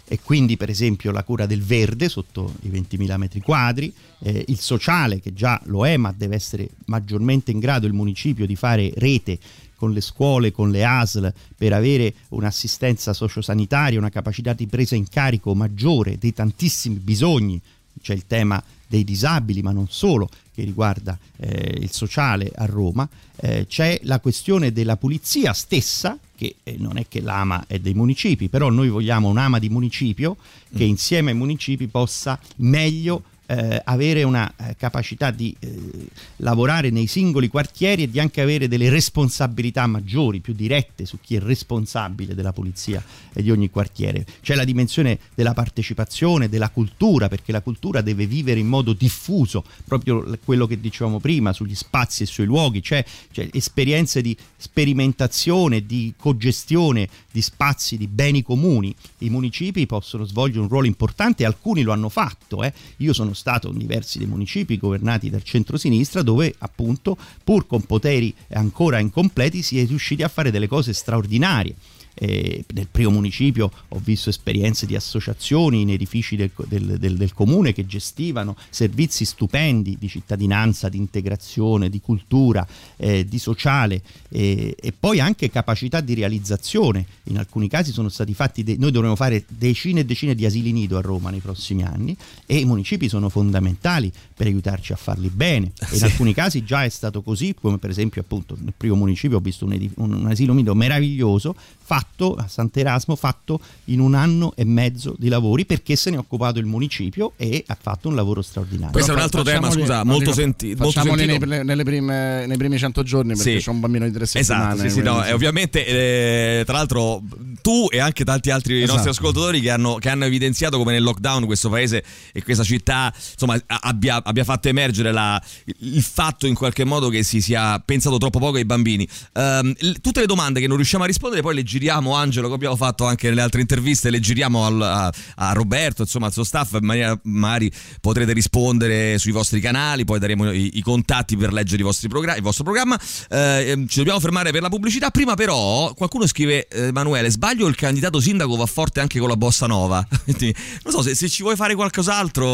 [0.08, 4.60] e quindi per esempio la cura del verde sotto i 20.000 metri quadri, eh, il
[4.60, 8.92] sociale che già lo è ma deve essere maggiormente in grado il municipio di fare
[8.96, 9.38] rete
[9.76, 15.08] con le scuole, con le ASL per avere un'assistenza sociosanitaria, una capacità di presa in
[15.08, 17.62] carico maggiore dei tantissimi bisogni.
[18.02, 23.08] C'è il tema dei disabili, ma non solo, che riguarda eh, il sociale a Roma,
[23.36, 27.94] eh, c'è la questione della pulizia stessa, che eh, non è che l'ama è dei
[27.94, 30.38] municipi, però noi vogliamo un'ama di municipio
[30.76, 30.90] che mm.
[30.90, 36.08] insieme ai municipi possa meglio eh, avere una eh, capacità di eh,
[36.38, 41.36] lavorare nei singoli quartieri e di anche avere delle responsabilità maggiori, più dirette su chi
[41.36, 44.26] è responsabile della pulizia di ogni quartiere.
[44.42, 49.64] C'è la dimensione della partecipazione, della cultura, perché la cultura deve vivere in modo diffuso,
[49.86, 55.86] proprio quello che dicevamo prima, sugli spazi e sui luoghi, c'è, c'è esperienze di sperimentazione,
[55.86, 57.08] di cogestione
[57.38, 58.96] di spazi, di beni comuni.
[59.20, 62.64] I municipi possono svolgere un ruolo importante alcuni lo hanno fatto.
[62.64, 62.74] Eh.
[62.98, 68.34] Io sono stato in diversi dei municipi governati dal centro-sinistra dove appunto pur con poteri
[68.54, 71.76] ancora incompleti si è riusciti a fare delle cose straordinarie
[72.20, 77.34] eh, nel primo municipio ho visto esperienze di associazioni in edifici del, del, del, del,
[77.34, 82.66] comune che gestivano servizi stupendi di cittadinanza, di integrazione, di cultura,
[82.98, 87.06] eh, di sociale eh, e poi anche capacità di realizzazione.
[87.26, 90.72] In alcuni casi sono stati fatti, de- noi dovremo fare decine e decine di asili
[90.72, 95.30] nido a Roma nei prossimi anni e i municipi sono fondamentali per aiutarci a farli
[95.30, 95.72] bene.
[95.92, 99.38] E in alcuni casi già è stato così, come per esempio appunto nel primo municipio
[99.38, 101.56] ho visto un, edif- un, un asilo nido meraviglioso
[101.88, 106.20] fatto a Sant'Erasmo, fatto in un anno e mezzo di lavori perché se ne è
[106.20, 108.92] occupato il municipio e ha fatto un lavoro straordinario.
[108.92, 111.46] Questo è un altro tema, scusa, molto, senti- molto sentito.
[111.46, 113.64] Nei, nelle prime, nei primi 100 giorni perché sì.
[113.64, 114.74] c'è un bambino di tre settimane.
[114.74, 117.24] Esatto, sì, sì, no, e ovviamente eh, tra l'altro
[117.62, 118.92] tu e anche tanti altri esatto.
[118.92, 123.14] nostri ascoltatori che hanno, che hanno, evidenziato come nel lockdown questo paese e questa città
[123.16, 125.42] insomma abbia, abbia fatto emergere la,
[125.80, 129.08] il fatto in qualche modo che si sia pensato troppo poco ai bambini.
[129.36, 132.76] Um, tutte le domande che non riusciamo a rispondere poi le giriamo Angelo, come abbiamo
[132.76, 136.74] fatto anche nelle altre interviste, le giriamo al, a, a, Roberto, insomma al suo staff,
[136.74, 141.78] in maniera magari potrete rispondere sui vostri canali, poi daremo i, i contatti per leggere
[141.78, 143.00] il vostro programma.
[143.30, 145.12] Eh, ehm, ci dobbiamo fermare per la pubblicità.
[145.12, 149.38] Prima però qualcuno scrive, eh, Emanuele, sbaglio il candidato sindaco va forte anche con la
[149.38, 150.06] bossa nova.
[150.26, 152.46] non so se, se, ci vuoi fare qualcos'altro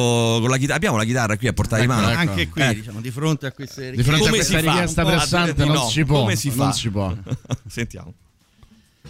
[0.41, 2.17] con la chitarra, abbiamo la chitarra qui a portare ecco, di mano.
[2.17, 2.75] Anche qui, eh.
[2.75, 6.03] diciamo, di fronte a queste richieste, di fronte a questa richiesta pressante non, no, si
[6.03, 6.19] può.
[6.19, 6.63] Come si fa?
[6.63, 7.15] Non si può.
[7.67, 8.13] Sentiamo.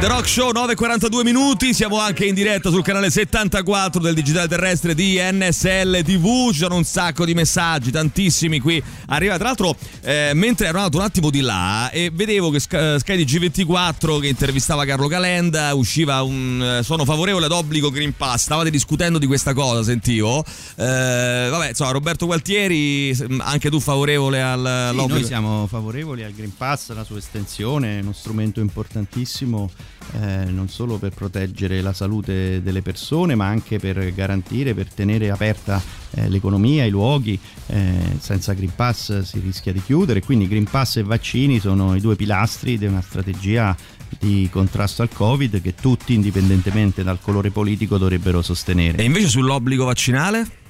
[0.00, 4.94] The Rock Show 9.42 minuti, siamo anche in diretta sul canale 74 del digitale terrestre
[4.94, 9.34] di NSL TV, ci sono un sacco di messaggi, tantissimi qui arriva.
[9.34, 14.20] Tra l'altro, eh, mentre ero andato un attimo di là e vedevo che Sky G24
[14.20, 19.18] che intervistava Carlo Calenda, usciva un eh, sono favorevole ad obbligo Green Pass, stavate discutendo
[19.18, 20.44] di questa cosa, sentivo.
[20.76, 26.56] Eh, vabbè, insomma, Roberto Gualtieri, anche tu favorevole al, sì, Noi siamo favorevoli al Green
[26.56, 29.68] Pass, alla sua estensione, è uno strumento importantissimo
[30.12, 35.30] eh, non solo per proteggere la salute delle persone, ma anche per garantire, per tenere
[35.30, 37.38] aperta eh, l'economia, i luoghi.
[37.66, 42.00] Eh, senza Green Pass si rischia di chiudere, quindi Green Pass e vaccini sono i
[42.00, 43.76] due pilastri di una strategia
[44.18, 48.98] di contrasto al Covid che tutti, indipendentemente dal colore politico, dovrebbero sostenere.
[48.98, 50.66] E invece sull'obbligo vaccinale?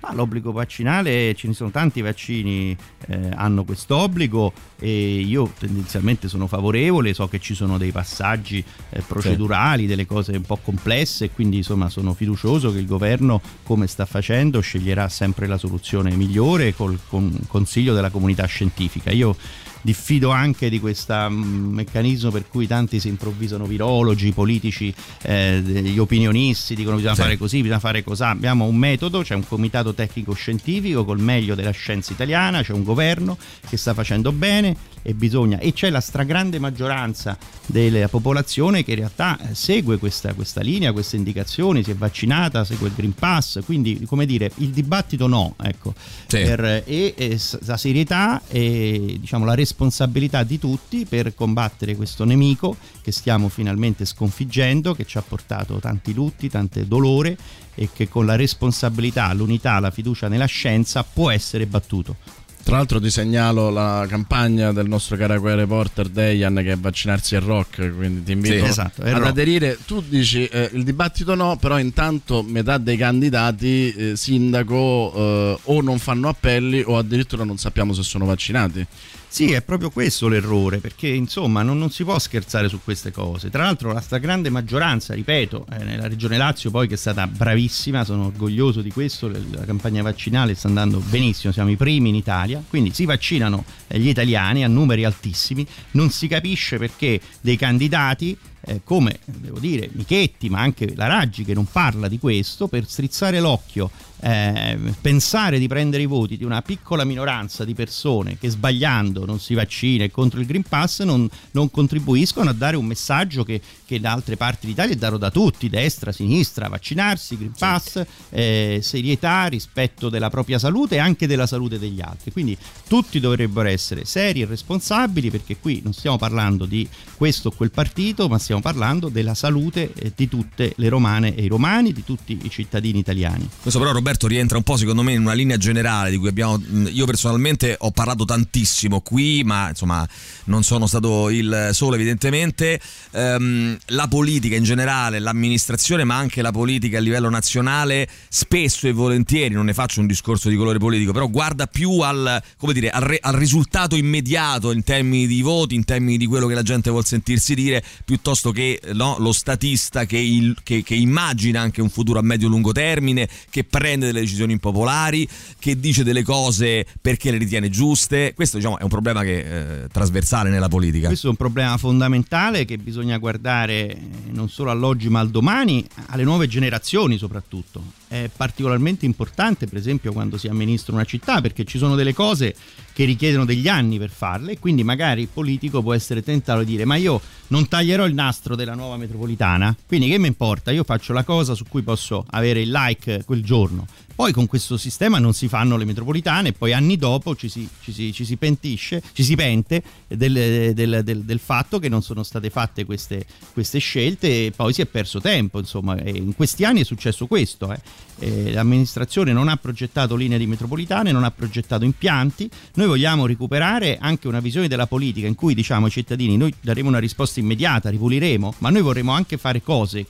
[0.00, 2.76] Ma l'obbligo vaccinale, ce ne sono tanti vaccini
[3.08, 8.62] eh, hanno questo obbligo e io tendenzialmente sono favorevole, so che ci sono dei passaggi
[8.90, 13.86] eh, procedurali, delle cose un po' complesse quindi insomma sono fiducioso che il governo come
[13.86, 19.10] sta facendo sceglierà sempre la soluzione migliore col con consiglio della comunità scientifica.
[19.10, 19.36] Io
[19.80, 25.98] diffido anche di questo mm, meccanismo per cui tanti si improvvisano virologi, politici, eh, gli
[25.98, 27.20] opinionisti dicono bisogna sì.
[27.22, 28.22] fare così, bisogna fare così.
[28.22, 32.82] Abbiamo un metodo, c'è un comitato tecnico scientifico col meglio della scienza italiana, c'è un
[32.82, 33.36] governo
[33.68, 34.67] che sta facendo bene
[35.02, 40.34] e bisogna e c'è la stragrande maggioranza della popolazione che in realtà eh, segue questa,
[40.34, 44.70] questa linea, queste indicazioni, si è vaccinata, segue il Green Pass, quindi come dire il
[44.70, 45.94] dibattito no, ecco,
[46.26, 46.42] sì.
[46.42, 52.76] per, e, e, la serietà e diciamo la responsabilità di tutti per combattere questo nemico
[53.02, 57.36] che stiamo finalmente sconfiggendo, che ci ha portato tanti lutti, tante dolore
[57.74, 62.16] e che con la responsabilità, l'unità, la fiducia nella scienza può essere battuto.
[62.62, 67.40] Tra l'altro ti segnalo la campagna del nostro caro reporter Dejan che è vaccinarsi è
[67.40, 69.26] rock, quindi ti invito sì, esatto, ad rock.
[69.26, 69.78] aderire.
[69.86, 75.80] Tu dici eh, il dibattito no, però intanto metà dei candidati eh, sindaco eh, o
[75.80, 78.86] non fanno appelli o addirittura non sappiamo se sono vaccinati.
[79.30, 83.50] Sì, è proprio questo l'errore, perché insomma non, non, si può scherzare su queste cose.
[83.50, 88.04] Tra l'altro la stragrande maggioranza, ripeto, eh, nella regione Lazio poi che è stata bravissima,
[88.04, 92.62] sono orgoglioso di questo, la campagna vaccinale sta andando benissimo, siamo i primi in Italia,
[92.66, 98.36] quindi si vaccinano eh, gli italiani a numeri altissimi, non si capisce perché dei candidati
[98.62, 102.86] eh, come devo dire Michetti ma anche la Raggi che non parla di questo per
[102.88, 108.48] strizzare l'occhio eh, pensare di prendere i voti di una piccola minoranza di persone che
[108.48, 112.84] sbagliando non si vaccina e contro il Green Pass non, non contribuiscono a dare un
[112.84, 117.52] messaggio che, che, da altre parti d'Italia è dato da tutti, destra, sinistra, vaccinarsi, Green
[117.56, 122.32] Pass, eh, serietà, rispetto della propria salute e anche della salute degli altri.
[122.32, 122.56] Quindi
[122.88, 127.70] tutti dovrebbero essere seri e responsabili perché qui non stiamo parlando di questo o quel
[127.70, 132.04] partito, ma stiamo parlando della salute eh, di tutte le romane e i romani, di
[132.04, 133.48] tutti i cittadini italiani.
[133.60, 136.28] Questo però Roberto Roberto rientra un po' secondo me in una linea generale di cui
[136.28, 140.08] abbiamo io personalmente ho parlato tantissimo qui ma insomma
[140.44, 142.80] non sono stato il solo evidentemente.
[143.10, 148.92] Ehm, la politica in generale l'amministrazione ma anche la politica a livello nazionale spesso e
[148.92, 152.42] volentieri non ne faccio un discorso di colore politico però guarda più al,
[152.72, 156.54] dire, al, re, al risultato immediato in termini di voti in termini di quello che
[156.54, 161.60] la gente vuol sentirsi dire piuttosto che no, lo statista che, il, che, che immagina
[161.60, 166.22] anche un futuro a medio-lungo termine che prende prende delle decisioni impopolari, che dice delle
[166.22, 168.32] cose perché le ritiene giuste.
[168.34, 171.08] Questo diciamo, è un problema che eh, trasversale nella politica.
[171.08, 173.98] Questo è un problema fondamentale che bisogna guardare eh,
[174.30, 177.97] non solo all'oggi ma al domani, alle nuove generazioni soprattutto.
[178.08, 182.54] È particolarmente importante per esempio quando si amministra una città perché ci sono delle cose
[182.94, 186.72] che richiedono degli anni per farle e quindi magari il politico può essere tentato di
[186.72, 190.84] dire ma io non taglierò il nastro della nuova metropolitana, quindi che mi importa, io
[190.84, 193.86] faccio la cosa su cui posso avere il like quel giorno.
[194.18, 197.68] Poi con questo sistema non si fanno le metropolitane e poi anni dopo ci si,
[197.80, 202.02] ci si, ci si pentisce, ci si pente del, del, del, del, fatto che non
[202.02, 205.60] sono state fatte queste, queste, scelte e poi si è perso tempo.
[205.60, 207.72] Insomma, e in questi anni è successo questo.
[207.72, 207.80] Eh.
[208.20, 212.50] Eh, l'amministrazione non ha progettato linee di metropolitane, non ha progettato impianti.
[212.74, 216.88] Noi vogliamo recuperare anche una visione della politica in cui diciamo ai cittadini noi daremo
[216.88, 220.06] una risposta immediata, ripuliremo, ma noi vorremmo anche fare cose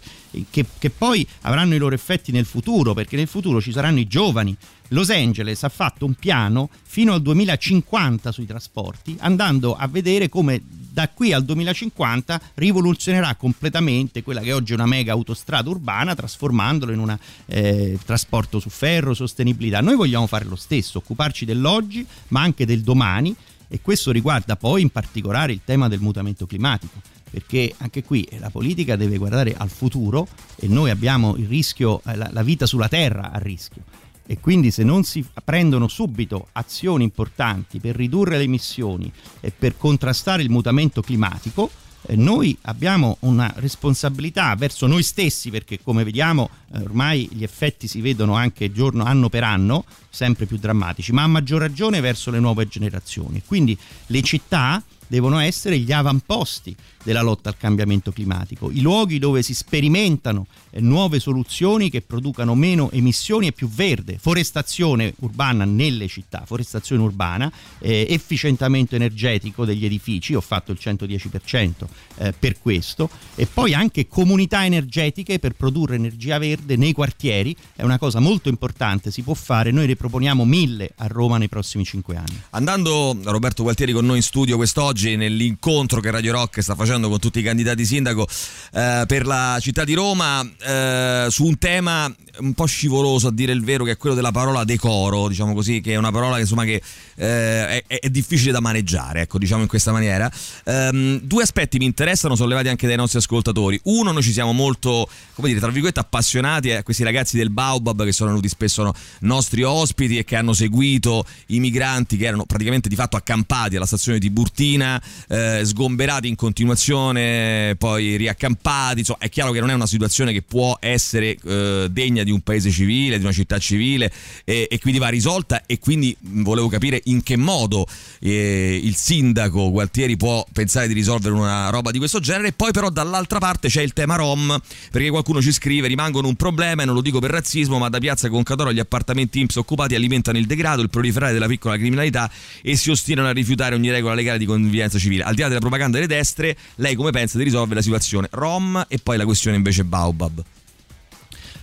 [0.50, 4.06] che, che poi avranno i loro effetti nel futuro, perché nel futuro ci saranno i
[4.06, 4.56] giovani.
[4.88, 10.62] Los Angeles ha fatto un piano fino al 2050 sui trasporti, andando a vedere come
[10.98, 16.92] da qui al 2050 rivoluzionerà completamente quella che oggi è una mega autostrada urbana, trasformandola
[16.92, 19.80] in un eh, trasporto su ferro, sostenibilità.
[19.80, 23.34] Noi vogliamo fare lo stesso, occuparci dell'oggi, ma anche del domani,
[23.68, 28.48] e questo riguarda poi in particolare il tema del mutamento climatico perché anche qui la
[28.48, 32.88] politica deve guardare al futuro e noi abbiamo il rischio, eh, la, la vita sulla
[32.88, 33.82] Terra a rischio
[34.30, 39.10] e quindi se non si prendono subito azioni importanti per ridurre le emissioni
[39.40, 41.70] e per contrastare il mutamento climatico,
[42.02, 47.88] eh, noi abbiamo una responsabilità verso noi stessi perché come vediamo eh, ormai gli effetti
[47.88, 52.30] si vedono anche giorno, anno per anno, sempre più drammatici, ma a maggior ragione verso
[52.30, 53.42] le nuove generazioni.
[53.46, 59.42] Quindi le città devono essere gli avamposti della lotta al cambiamento climatico, i luoghi dove
[59.42, 66.06] si sperimentano eh, nuove soluzioni che producano meno emissioni e più verde, forestazione urbana nelle
[66.08, 71.72] città, forestazione urbana, eh, efficientamento energetico degli edifici, ho fatto il 110%
[72.16, 77.84] eh, per questo, e poi anche comunità energetiche per produrre energia verde nei quartieri, è
[77.84, 81.84] una cosa molto importante, si può fare, noi ne proponiamo mille a Roma nei prossimi
[81.84, 82.38] cinque anni.
[82.50, 87.08] Andando Roberto Gualtieri con noi in studio quest'oggi, oggi nell'incontro che Radio Rock sta facendo
[87.08, 88.26] con tutti i candidati sindaco
[88.72, 93.52] eh, per la città di Roma eh, su un tema un po' scivoloso a dire
[93.52, 96.42] il vero che è quello della parola decoro, diciamo così, che è una parola che,
[96.42, 96.82] insomma, che
[97.16, 100.30] eh, è, è, difficile da maneggiare, ecco, diciamo in questa maniera.
[100.64, 103.78] Um, due aspetti mi interessano, sollevati anche dai nostri ascoltatori.
[103.84, 108.04] Uno, noi ci siamo molto, come dire, tra virgolette, appassionati a questi ragazzi del Baobab
[108.04, 112.88] che sono venuti spesso nostri ospiti e che hanno seguito i migranti che erano praticamente
[112.88, 114.87] di fatto accampati alla stazione di Burtina,
[115.28, 119.00] eh, sgomberati in continuazione, poi riaccampati.
[119.00, 122.40] Insomma, è chiaro che non è una situazione che può essere eh, degna di un
[122.40, 124.10] paese civile, di una città civile
[124.44, 127.86] e, e quindi va risolta e quindi volevo capire in che modo
[128.20, 132.52] eh, il sindaco Gualtieri può pensare di risolvere una roba di questo genere.
[132.52, 134.58] Poi però dall'altra parte c'è il tema Rom,
[134.90, 137.98] perché qualcuno ci scrive rimangono un problema e non lo dico per razzismo, ma da
[137.98, 142.30] Piazza Concadoro gli appartamenti IMSS occupati alimentano il degrado, il proliferare della piccola criminalità
[142.62, 145.24] e si ostinano a rifiutare ogni regola legale di convivenza civile.
[145.24, 148.84] Al di là della propaganda delle destre, lei come pensa di risolvere la situazione Rom
[148.88, 150.42] e poi la questione invece Baobab?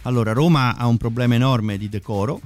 [0.03, 2.39] Allora, Roma ha un problema enorme di decoro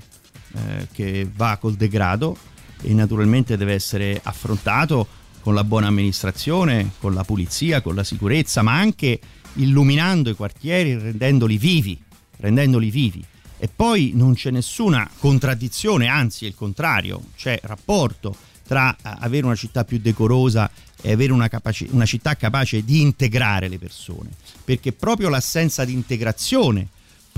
[0.54, 2.38] eh, che va col degrado
[2.82, 5.08] e naturalmente deve essere affrontato
[5.42, 9.20] con la buona amministrazione, con la pulizia, con la sicurezza, ma anche
[9.54, 12.02] illuminando i quartieri, rendendoli vivi,
[12.38, 13.24] rendendoli vivi.
[13.58, 18.34] E poi non c'è nessuna contraddizione, anzi è il contrario, c'è rapporto
[18.70, 20.70] tra eh, avere una città più decorosa
[21.02, 24.30] e avere una, capaci- una città capace di integrare le persone,
[24.64, 26.90] perché proprio l'assenza di integrazione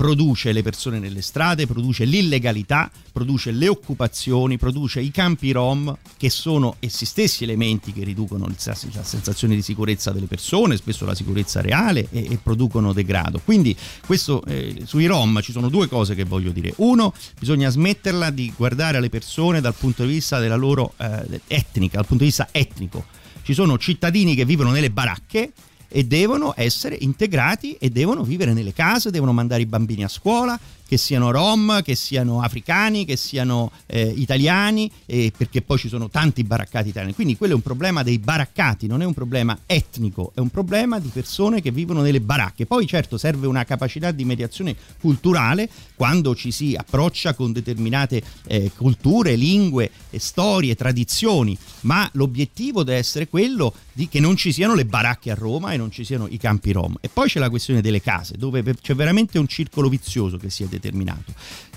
[0.02, 6.28] produce le persone nelle strade, produce l'illegalità, produce le occupazioni, produce i campi rom che
[6.28, 11.60] sono essi stessi elementi che riducono la sensazione di sicurezza delle persone, spesso la sicurezza
[11.60, 13.40] reale e, e producono degrado.
[13.44, 16.74] Quindi questo, eh, sui rom ci sono due cose che voglio dire.
[16.78, 21.98] Uno, bisogna smetterla di guardare alle persone dal punto di vista della loro eh, etnica,
[21.98, 23.04] dal punto di vista etnico.
[23.44, 25.52] Ci sono cittadini che vivono nelle baracche
[25.92, 30.58] e devono essere integrati e devono vivere nelle case, devono mandare i bambini a scuola,
[30.92, 36.10] che siano rom, che siano africani, che siano eh, italiani, eh, perché poi ci sono
[36.10, 37.14] tanti baraccati italiani.
[37.14, 40.98] Quindi quello è un problema dei baraccati, non è un problema etnico, è un problema
[40.98, 42.66] di persone che vivono nelle baracche.
[42.66, 48.70] Poi certo serve una capacità di mediazione culturale quando ci si approccia con determinate eh,
[48.76, 54.84] culture, lingue, storie, tradizioni, ma l'obiettivo deve essere quello di che non ci siano le
[54.84, 56.96] baracche a Roma e non ci siano i campi rom.
[57.00, 60.64] E poi c'è la questione delle case, dove c'è veramente un circolo vizioso che si
[60.64, 61.32] è determinato.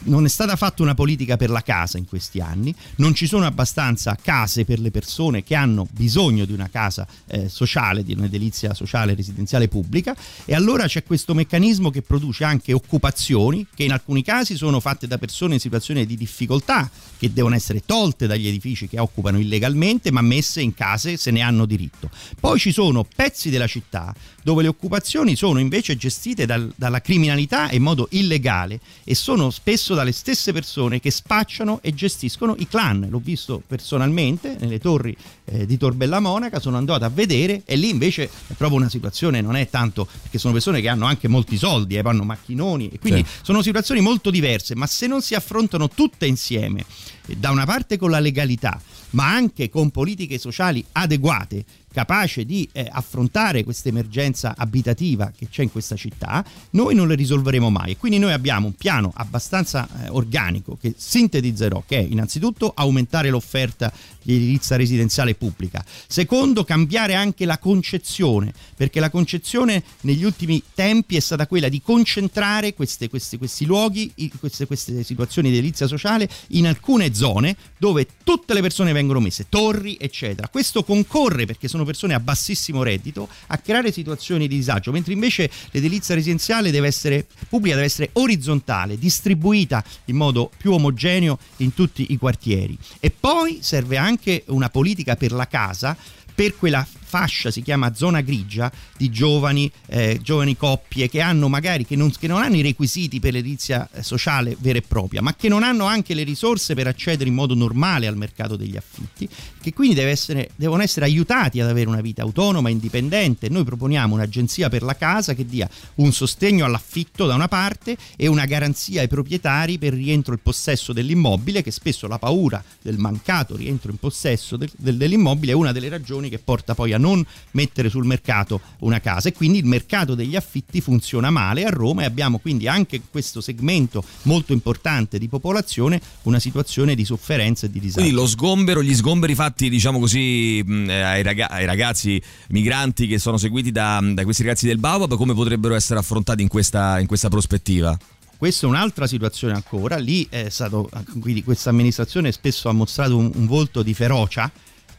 [0.06, 3.46] Non è stata fatta una politica per la casa in questi anni, non ci sono
[3.46, 8.74] abbastanza case per le persone che hanno bisogno di una casa eh, sociale, di un'edilizia
[8.74, 14.24] sociale residenziale pubblica e allora c'è questo meccanismo che produce anche occupazioni che in alcuni
[14.24, 18.88] casi sono fatte da persone in situazioni di difficoltà che devono essere tolte dagli edifici
[18.88, 22.10] che occupano illegalmente ma messe in case se ne hanno diritto.
[22.40, 24.14] Poi ci sono pezzi della città
[24.46, 29.96] dove le occupazioni sono invece gestite dal, dalla criminalità in modo illegale e sono spesso
[29.96, 33.08] dalle stesse persone che spacciano e gestiscono i clan.
[33.10, 37.90] L'ho visto personalmente nelle torri eh, di Torbella Monaca, sono andato a vedere e lì
[37.90, 41.58] invece è proprio una situazione, non è tanto perché sono persone che hanno anche molti
[41.58, 43.40] soldi, eh, hanno macchinoni e quindi sì.
[43.42, 46.86] sono situazioni molto diverse, ma se non si affrontano tutte insieme,
[47.26, 48.80] eh, da una parte con la legalità,
[49.12, 51.66] ma anche con politiche sociali adeguate
[51.96, 57.16] capace di eh, affrontare questa emergenza abitativa che c'è in questa città, noi non le
[57.16, 57.92] risolveremo mai.
[57.92, 63.30] E quindi noi abbiamo un piano abbastanza eh, organico che sintetizzerò, che è innanzitutto aumentare
[63.30, 63.92] l'offerta
[64.22, 65.86] di edilizia residenziale pubblica.
[66.08, 71.82] Secondo, cambiare anche la concezione, perché la concezione negli ultimi tempi è stata quella di
[71.82, 78.08] concentrare queste, questi, questi luoghi, queste, queste situazioni di edilizia sociale in alcune zone dove
[78.24, 80.50] tutte le persone vengono messe, torri, eccetera.
[80.50, 85.50] Questo concorre perché sono persone a bassissimo reddito a creare situazioni di disagio, mentre invece
[85.72, 92.08] l'edilizia residenziale deve essere pubblica, deve essere orizzontale, distribuita in modo più omogeneo in tutti
[92.10, 92.78] i quartieri.
[93.00, 95.96] E poi serve anche una politica per la casa
[96.36, 101.86] per quella fascia, si chiama zona grigia, di giovani, eh, giovani coppie che hanno magari
[101.86, 105.34] che non, che non hanno i requisiti per l'edilizia eh, sociale vera e propria, ma
[105.34, 109.30] che non hanno anche le risorse per accedere in modo normale al mercato degli affitti,
[109.62, 113.48] che quindi essere, devono essere aiutati ad avere una vita autonoma e indipendente.
[113.48, 118.28] Noi proponiamo un'agenzia per la casa che dia un sostegno all'affitto da una parte e
[118.28, 123.56] una garanzia ai proprietari per rientro in possesso dell'immobile, che spesso la paura del mancato
[123.56, 127.24] rientro in possesso del, del, dell'immobile è una delle ragioni che porta poi a non
[127.52, 132.02] mettere sul mercato una casa e quindi il mercato degli affitti funziona male a Roma
[132.02, 137.70] e abbiamo quindi anche questo segmento molto importante di popolazione una situazione di sofferenza e
[137.70, 138.02] di disagio.
[138.02, 143.38] Quindi lo sgombero, gli sgomberi fatti diciamo così ai, ragazzi, ai, ragazzi migranti che sono
[143.38, 147.30] seguiti da, da questi ragazzi del Baobab come potrebbero essere affrontati in questa, in questa
[147.30, 147.98] prospettiva?
[148.38, 150.90] Questa è un'altra situazione ancora, lì è stato,
[151.20, 154.52] quindi questa amministrazione spesso ha mostrato un, un volto di ferocia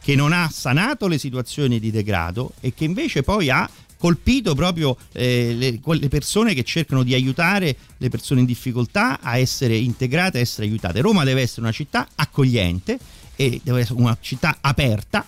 [0.07, 4.95] che non ha sanato le situazioni di degrado e che invece poi ha colpito proprio
[5.11, 10.37] eh, le, quelle persone che cercano di aiutare le persone in difficoltà a essere integrate,
[10.37, 11.01] a essere aiutate.
[11.01, 12.97] Roma deve essere una città accogliente
[13.35, 15.27] e deve essere una città aperta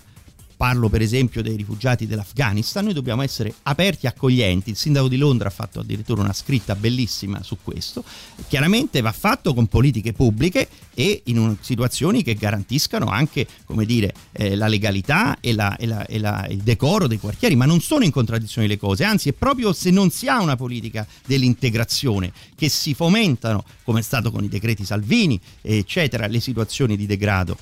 [0.60, 4.68] parlo per esempio dei rifugiati dell'Afghanistan, noi dobbiamo essere aperti e accoglienti.
[4.68, 8.04] Il sindaco di Londra ha fatto addirittura una scritta bellissima su questo.
[8.46, 13.46] Chiaramente va fatto con politiche pubbliche e in situazioni che garantiscano anche
[13.86, 17.64] dire, eh, la legalità e, la, e, la, e la, il decoro dei quartieri, ma
[17.64, 21.06] non sono in contraddizione le cose, anzi è proprio se non si ha una politica
[21.24, 27.06] dell'integrazione che si fomentano, come è stato con i decreti Salvini, eccetera, le situazioni di
[27.06, 27.56] degrado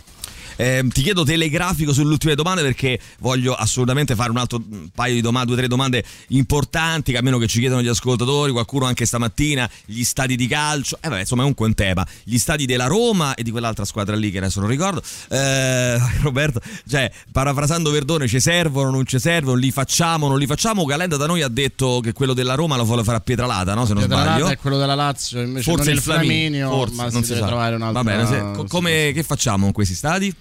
[0.58, 4.60] eh, ti chiedo telegrafico sulle ultime domande perché voglio assolutamente fare un altro
[4.92, 8.50] paio di domande, due o tre domande importanti, che almeno che ci chiedono gli ascoltatori,
[8.50, 12.66] qualcuno anche stamattina, gli stadi di calcio, eh beh, insomma è un tema, gli stadi
[12.66, 15.00] della Roma e di quell'altra squadra lì che adesso non ricordo.
[15.28, 20.84] Eh, Roberto, cioè, parafrasando Verdone, ci servono, non ci servono, li facciamo, non li facciamo.
[20.84, 23.86] Calenda da noi ha detto che quello della Roma lo vuole fare a Pietralata, no?
[23.86, 24.48] Se non Pietralata sbaglio.
[24.48, 27.46] è quello della Lazio, invece forse il Flaminio, forse, ma non si deve sa.
[27.46, 28.02] trovare un altro.
[28.02, 30.34] Va bene, se, come, che facciamo con questi stadi?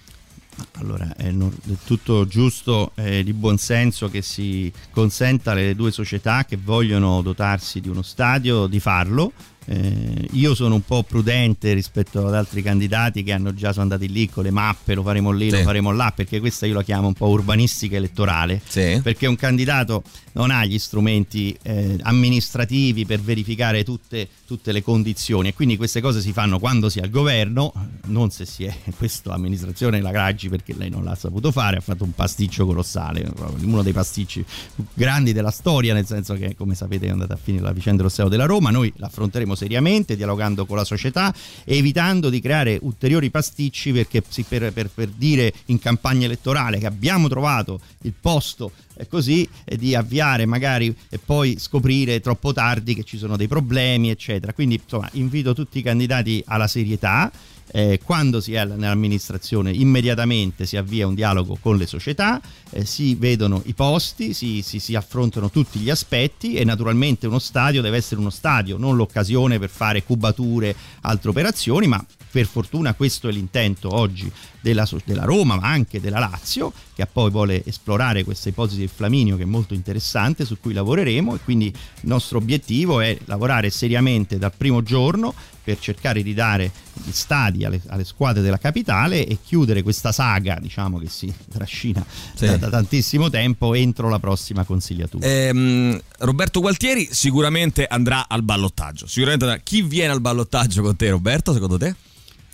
[0.72, 6.44] Allora è del tutto giusto e di buon senso che si consenta alle due società
[6.44, 9.32] che vogliono dotarsi di uno stadio di farlo
[9.70, 14.10] eh, io sono un po' prudente rispetto ad altri candidati che hanno già sono andati
[14.10, 15.58] lì con le mappe, lo faremo lì, sì.
[15.58, 18.98] lo faremo là, perché questa io la chiamo un po' urbanistica elettorale, sì.
[19.02, 20.02] perché un candidato
[20.32, 26.00] non ha gli strumenti eh, amministrativi per verificare tutte, tutte, le condizioni e quindi queste
[26.00, 27.72] cose si fanno quando si è al governo,
[28.06, 31.80] non se si è questa amministrazione la Graggi perché lei non l'ha saputo fare, ha
[31.80, 34.44] fatto un pasticcio colossale, uno dei pasticci
[34.74, 37.98] più grandi della storia, nel senso che come sapete è andata a finire la vicenda
[37.98, 41.34] dello Stato della Roma, noi l'affronteremo seriamente, dialogando con la società,
[41.64, 47.28] evitando di creare ulteriori pasticci perché per, per, per dire in campagna elettorale che abbiamo
[47.28, 53.04] trovato il posto e così e di avviare magari e poi scoprire troppo tardi che
[53.04, 54.52] ci sono dei problemi eccetera.
[54.52, 57.30] Quindi insomma invito tutti i candidati alla serietà
[57.70, 62.40] eh, quando si è nell'amministrazione immediatamente si avvia un dialogo con le società,
[62.70, 67.38] eh, si vedono i posti, si, si, si, affrontano tutti gli aspetti e naturalmente uno
[67.38, 72.94] stadio deve essere uno stadio, non l'occasione per fare cubature, altre operazioni, ma per fortuna
[72.94, 78.24] questo è l'intento oggi della, della, Roma ma anche della Lazio che poi vuole esplorare
[78.24, 82.38] questa ipotesi del Flaminio che è molto interessante su cui lavoreremo e quindi il nostro
[82.38, 85.34] obiettivo è lavorare seriamente dal primo giorno
[85.68, 90.56] per cercare di dare gli stadi alle, alle squadre della capitale e chiudere questa saga
[90.58, 92.02] diciamo che si trascina
[92.34, 92.46] sì.
[92.46, 95.26] da, da, tantissimo tempo entro la prossima consigliatura.
[95.26, 99.06] Ehm, Roberto Gualtieri sicuramente andrà al ballottaggio.
[99.06, 99.60] Sicuramente andrà.
[99.62, 101.94] Chi viene al ballottaggio con te Roberto secondo te?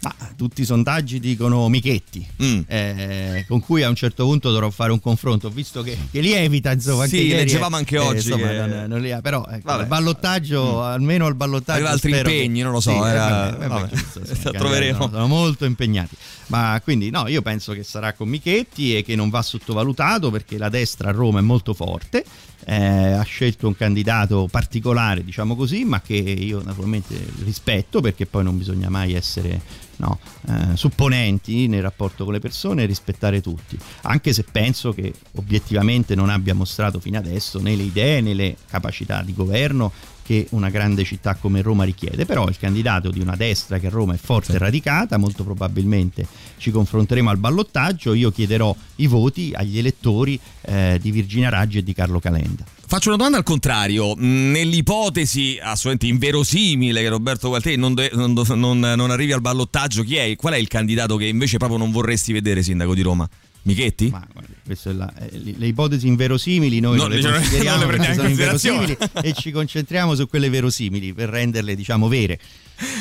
[0.05, 2.61] Ma tutti i sondaggi dicono Michetti, mm.
[2.67, 6.73] eh, con cui a un certo punto dovrò fare un confronto, visto che, che lievita,
[6.73, 7.07] insomma.
[7.07, 8.17] Sì, anche leggevamo anche eh, oggi.
[8.17, 8.67] Insomma, che...
[8.67, 10.81] non, non li però ecco, il ballottaggio, mm.
[10.81, 11.79] almeno il ballottaggio.
[11.79, 12.63] Aveva altri impegni, che...
[12.63, 12.91] non lo so.
[12.91, 13.51] Sì, era...
[13.51, 14.99] vabbè, vabbè, giusto, insomma, troveremo.
[14.99, 16.17] Sono, sono molto impegnati.
[16.49, 20.59] Ma quindi no, io penso che sarà con Michetti e che non va sottovalutato perché
[20.59, 22.25] la destra a Roma è molto forte.
[22.67, 28.45] Eh, ha scelto un candidato particolare, diciamo così, ma che io naturalmente rispetto perché poi
[28.45, 29.61] non bisogna mai essere
[29.97, 35.12] no, eh, supponenti nel rapporto con le persone e rispettare tutti, anche se penso che
[35.37, 39.93] obiettivamente non abbia mostrato fino adesso né le idee né le capacità di governo
[40.25, 43.91] che una grande città come Roma richiede, però il candidato di una destra che a
[43.91, 49.53] Roma è forte e radicata, molto probabilmente ci confronteremo al ballottaggio, io chiederò i voti
[49.55, 52.64] agli elettori eh, di Virginia Raggi e di Carlo Calenda.
[52.87, 59.11] Faccio una domanda al contrario, nell'ipotesi assolutamente inverosimile che Roberto Gualtieri non, non, non, non
[59.11, 60.37] arrivi al ballottaggio, chi è?
[60.37, 63.29] Qual è il candidato che invece proprio non vorresti vedere sindaco di Roma?
[63.65, 64.11] Michetti?
[64.11, 68.15] Ma guarda, la, le ipotesi inverosimili noi no, non le diciamo, consideriamo non le perché
[68.15, 72.39] sono inverosimili e ci concentriamo su quelle verosimili per renderle diciamo vere.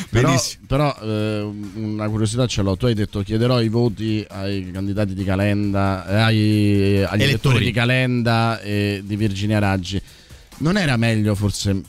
[0.10, 1.42] Però, però eh,
[1.76, 6.16] una curiosità ce l'ho, tu hai detto chiederò i voti ai candidati di Calenda, eh,
[6.16, 7.24] ai, agli elettori.
[7.24, 10.02] elettori di Calenda e di Virginia Raggi.
[10.60, 11.82] Non era meglio forse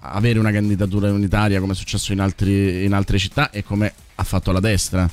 [0.00, 4.24] avere una candidatura unitaria come è successo in, altri, in altre città e come ha
[4.24, 5.08] fatto la destra?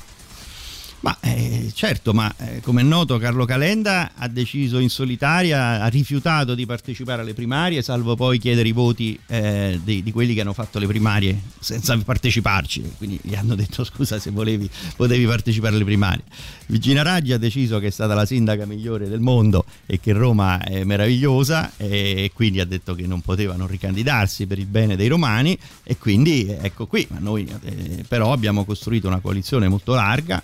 [1.00, 5.86] Ma eh, certo, ma eh, come è noto Carlo Calenda ha deciso in solitaria, ha
[5.86, 10.40] rifiutato di partecipare alle primarie, salvo poi chiedere i voti eh, di, di, quelli che
[10.40, 12.94] hanno fatto le primarie senza parteciparci.
[12.96, 16.24] Quindi gli hanno detto scusa se volevi, potevi partecipare alle primarie.
[16.66, 20.64] Virginia Raggi ha deciso che è stata la sindaca migliore del mondo e che Roma
[20.64, 25.06] è meravigliosa e quindi ha detto che non poteva non ricandidarsi per il bene dei
[25.06, 30.42] romani e quindi ecco qui, ma noi eh, però abbiamo costruito una coalizione molto larga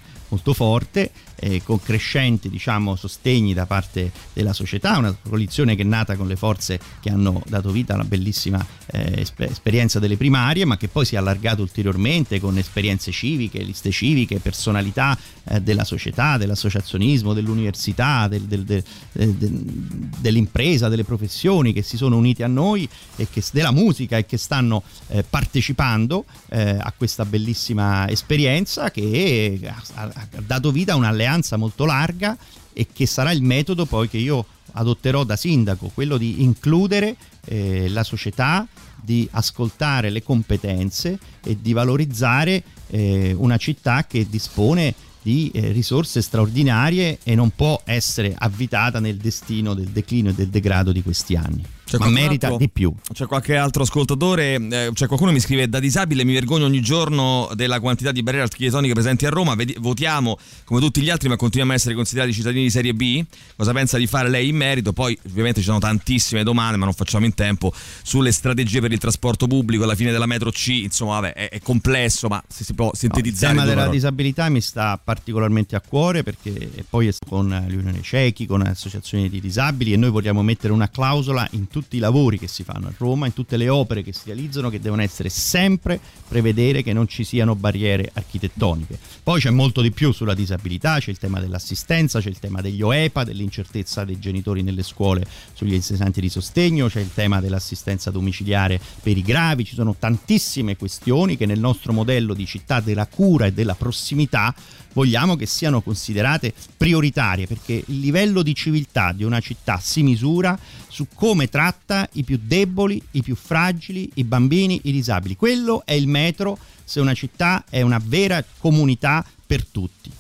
[0.53, 1.11] forte
[1.45, 6.27] eh, con crescenti diciamo, sostegni da parte della società, una coalizione che è nata con
[6.27, 10.89] le forze che hanno dato vita alla bellissima eh, esper- esperienza delle primarie, ma che
[10.89, 17.35] poi si è allargato ulteriormente con esperienze civiche, liste civiche, personalità eh, della società, dell'associazionismo,
[17.35, 18.83] dell'università, del, del, del,
[19.13, 24.39] dell'impresa, delle professioni che si sono uniti a noi e che, della musica e che
[24.39, 31.33] stanno eh, partecipando eh, a questa bellissima esperienza che ha, ha dato vita a un'alleanza
[31.35, 32.37] un'alleanza molto larga
[32.73, 37.89] e che sarà il metodo poi che io adotterò da sindaco, quello di includere eh,
[37.89, 38.67] la società,
[39.01, 46.21] di ascoltare le competenze e di valorizzare eh, una città che dispone di eh, risorse
[46.23, 51.37] straordinarie e non può essere avvitata nel destino del declino e del degrado di questi
[51.37, 52.93] anni c'è ma merita altro, di più.
[53.13, 57.51] C'è qualche altro ascoltatore, eh, cioè qualcuno mi scrive da disabile mi vergogno ogni giorno
[57.55, 61.37] della quantità di barriere architettoniche presenti a Roma, Vedi, votiamo come tutti gli altri ma
[61.37, 63.25] continuiamo a essere considerati cittadini di serie B,
[63.57, 64.93] cosa pensa di fare lei in merito?
[64.93, 67.73] Poi ovviamente ci sono tantissime domande ma non facciamo in tempo
[68.03, 71.61] sulle strategie per il trasporto pubblico, alla fine della metro C, insomma vabbè è, è
[71.61, 73.53] complesso ma se si può sintetizzare.
[73.55, 73.97] No, il tema della parole.
[73.97, 79.93] disabilità mi sta particolarmente a cuore perché poi con l'Unione Cechi, con associazioni di disabili
[79.93, 83.27] e noi vogliamo mettere una clausola in tutti i lavori che si fanno a Roma,
[83.27, 85.99] in tutte le opere che si realizzano, che devono essere sempre
[86.29, 88.97] prevedere che non ci siano barriere architettoniche.
[89.25, 92.81] Poi c'è molto di più sulla disabilità, c'è il tema dell'assistenza, c'è il tema degli
[92.81, 98.81] OEPA, dell'incertezza dei genitori nelle scuole sugli insegnanti di sostegno, c'è il tema dell'assistenza domiciliare
[99.03, 103.47] per i gravi, ci sono tantissime questioni che nel nostro modello di città della cura
[103.47, 104.55] e della prossimità
[104.95, 110.59] vogliamo che siano considerate prioritarie perché il livello di civiltà di una città si misura
[110.89, 115.37] su come tratta i più deboli, i più fragili, i bambini, i disabili.
[115.37, 120.11] Quello è il metro se una città è una vera comunità per tutti.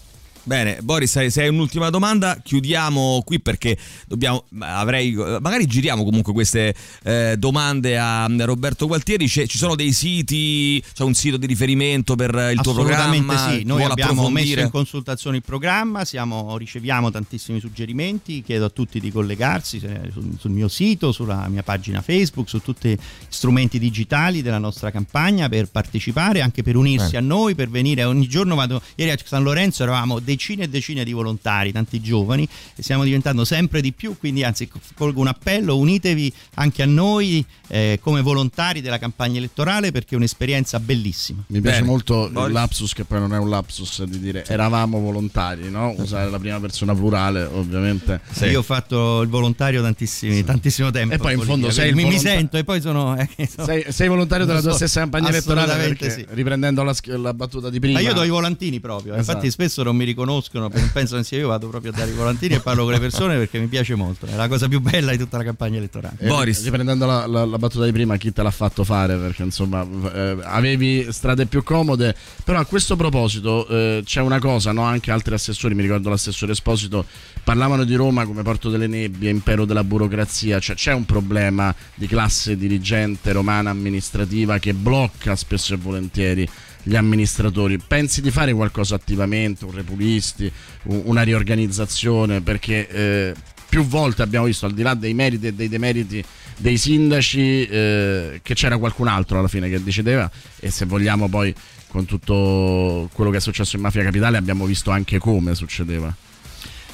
[0.46, 4.44] Bene, Boris, se hai un'ultima domanda, chiudiamo qui perché dobbiamo.
[4.58, 9.26] Avrei, magari giriamo comunque queste eh, domande a Roberto Gualtieri.
[9.26, 13.48] C'è, ci sono dei siti, c'è un sito di riferimento per il tuo programma?
[13.48, 18.42] sì, noi abbiamo messo in consultazione il programma, siamo, riceviamo tantissimi suggerimenti.
[18.42, 22.90] Chiedo a tutti di collegarsi sul, sul mio sito, sulla mia pagina Facebook, su tutti
[22.90, 27.18] gli strumenti digitali della nostra campagna per partecipare, anche per unirsi eh.
[27.18, 28.54] a noi, per venire ogni giorno.
[28.54, 32.82] Vado, ieri a San Lorenzo eravamo dei decine e decine di volontari, tanti giovani, e
[32.82, 37.98] stiamo diventando sempre di più, quindi anzi colgo un appello, unitevi anche a noi eh,
[38.00, 41.42] come volontari della campagna elettorale perché è un'esperienza bellissima.
[41.46, 41.90] Mi piace Bene.
[41.90, 42.48] molto Boris.
[42.48, 45.94] il lapsus, che poi non è un lapsus di dire eravamo volontari, no?
[45.96, 48.20] usare la prima persona plurale ovviamente.
[48.30, 48.46] Sì.
[48.46, 50.44] Io ho fatto il volontario tantissimi, sì.
[50.44, 51.14] tantissimo tempo.
[51.14, 53.16] E poi in fondo sei mi, volontar- mi sento e poi sono...
[53.16, 56.26] Eh, sono sei, sei, volontario della tua so, stessa campagna elettorale perché, sì.
[56.30, 58.00] riprendendo la, la, battuta di prima.
[58.00, 59.30] Ma io do i volantini proprio, esatto.
[59.30, 62.54] infatti spesso non mi riconosco conoscono, pensano sia io vado proprio a dare i volantini
[62.54, 65.18] e parlo con le persone perché mi piace molto, è la cosa più bella di
[65.18, 66.16] tutta la campagna elettorale.
[66.18, 69.16] Eh, Boris, riprendendo la, la, la, battuta di prima, chi te l'ha fatto fare?
[69.16, 74.72] Perché insomma eh, avevi strade più comode, però a questo proposito eh, c'è una cosa,
[74.72, 74.82] no?
[74.82, 77.04] anche altri assessori, mi ricordo l'assessore Esposito,
[77.42, 82.06] parlavano di Roma come porto delle nebbie, impero della burocrazia, cioè c'è un problema di
[82.06, 86.48] classe dirigente romana amministrativa che blocca spesso e volentieri
[86.84, 87.78] gli amministratori.
[87.78, 90.50] Pensi di fare qualcosa attivamente, un repulisti,
[90.84, 92.40] una riorganizzazione?
[92.40, 93.34] Perché eh,
[93.68, 96.24] più volte abbiamo visto, al di là dei meriti e dei demeriti
[96.56, 100.30] dei sindaci, eh, che c'era qualcun altro alla fine che decideva
[100.60, 101.52] e se vogliamo poi
[101.88, 106.14] con tutto quello che è successo in Mafia Capitale abbiamo visto anche come succedeva.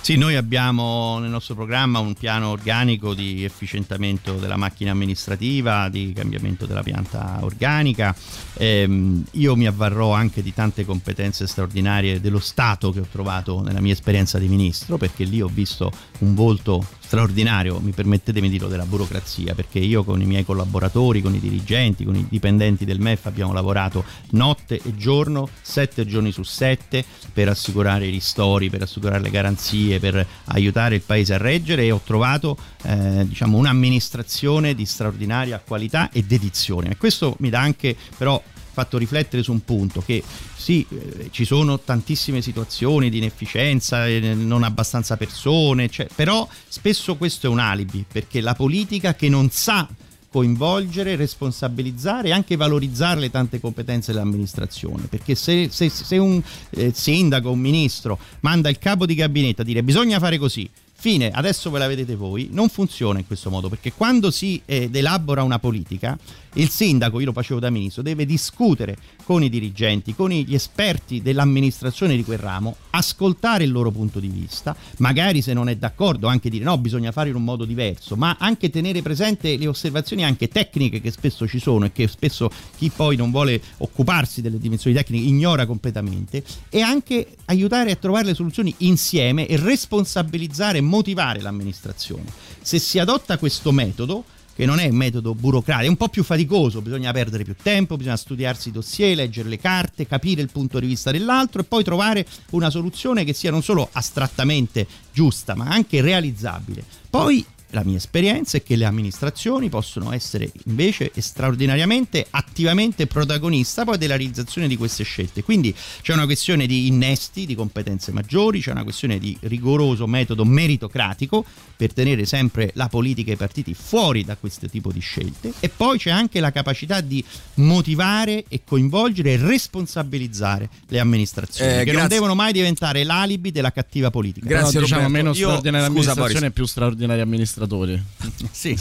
[0.03, 6.13] Sì, noi abbiamo nel nostro programma un piano organico di efficientamento della macchina amministrativa, di
[6.15, 8.17] cambiamento della pianta organica.
[8.55, 13.81] Ehm, io mi avvarrò anche di tante competenze straordinarie dello Stato che ho trovato nella
[13.81, 18.69] mia esperienza di ministro, perché lì ho visto un volto straordinario, mi permettetemi di dirlo,
[18.69, 23.01] della burocrazia, perché io con i miei collaboratori, con i dirigenti, con i dipendenti del
[23.01, 28.83] MEF abbiamo lavorato notte e giorno, sette giorni su sette, per assicurare i ristori, per
[28.83, 34.77] assicurare le garanzie, per aiutare il paese a reggere e ho trovato eh, diciamo, un'amministrazione
[34.77, 36.91] di straordinaria qualità e dedizione.
[36.91, 38.41] E questo mi dà anche però
[38.73, 40.23] fatto riflettere su un punto che
[40.57, 47.17] sì, eh, ci sono tantissime situazioni di inefficienza, eh, non abbastanza persone, cioè, però spesso
[47.17, 49.89] questo è un alibi perché la politica che non sa
[50.31, 55.07] coinvolgere, responsabilizzare e anche valorizzare le tante competenze dell'amministrazione.
[55.09, 56.41] Perché se, se, se un
[56.71, 60.71] eh, sindaco, un ministro manda il capo di gabinetto a dire bisogna fare così,
[61.01, 64.91] Fine, adesso ve la vedete voi, non funziona in questo modo perché quando si eh,
[64.93, 66.19] elabora una politica,
[66.57, 68.99] il sindaco, io lo facevo da ministro, deve discutere
[69.31, 74.27] con i dirigenti, con gli esperti dell'amministrazione di quel ramo, ascoltare il loro punto di
[74.27, 78.17] vista, magari se non è d'accordo anche dire no, bisogna fare in un modo diverso,
[78.17, 82.51] ma anche tenere presente le osservazioni anche tecniche che spesso ci sono e che spesso
[82.77, 88.25] chi poi non vuole occuparsi delle dimensioni tecniche ignora completamente e anche aiutare a trovare
[88.25, 92.25] le soluzioni insieme e responsabilizzare motivare l'amministrazione.
[92.61, 94.25] Se si adotta questo metodo,
[94.61, 97.97] che non è un metodo burocratico, è un po' più faticoso, bisogna perdere più tempo,
[97.97, 101.83] bisogna studiarsi i dossier, leggere le carte, capire il punto di vista dell'altro e poi
[101.83, 106.85] trovare una soluzione che sia non solo astrattamente giusta, ma anche realizzabile.
[107.09, 113.99] Poi la mia esperienza è che le amministrazioni possono essere invece straordinariamente attivamente protagonista poi
[113.99, 115.43] della realizzazione di queste scelte.
[115.43, 120.45] Quindi c'è una questione di innesti, di competenze maggiori, c'è una questione di rigoroso metodo
[120.45, 121.45] meritocratico
[121.77, 125.69] per tenere sempre la politica e i partiti fuori da questo tipo di scelte e
[125.69, 131.93] poi c'è anche la capacità di motivare e coinvolgere e responsabilizzare le amministrazioni eh, che
[131.93, 134.47] non devono mai diventare l'alibi della cattiva politica.
[134.47, 138.03] Grazie Però, diciamo meno straordinaria amministrazione e più straordinaria amministrazione amministratori.
[138.51, 138.77] sì,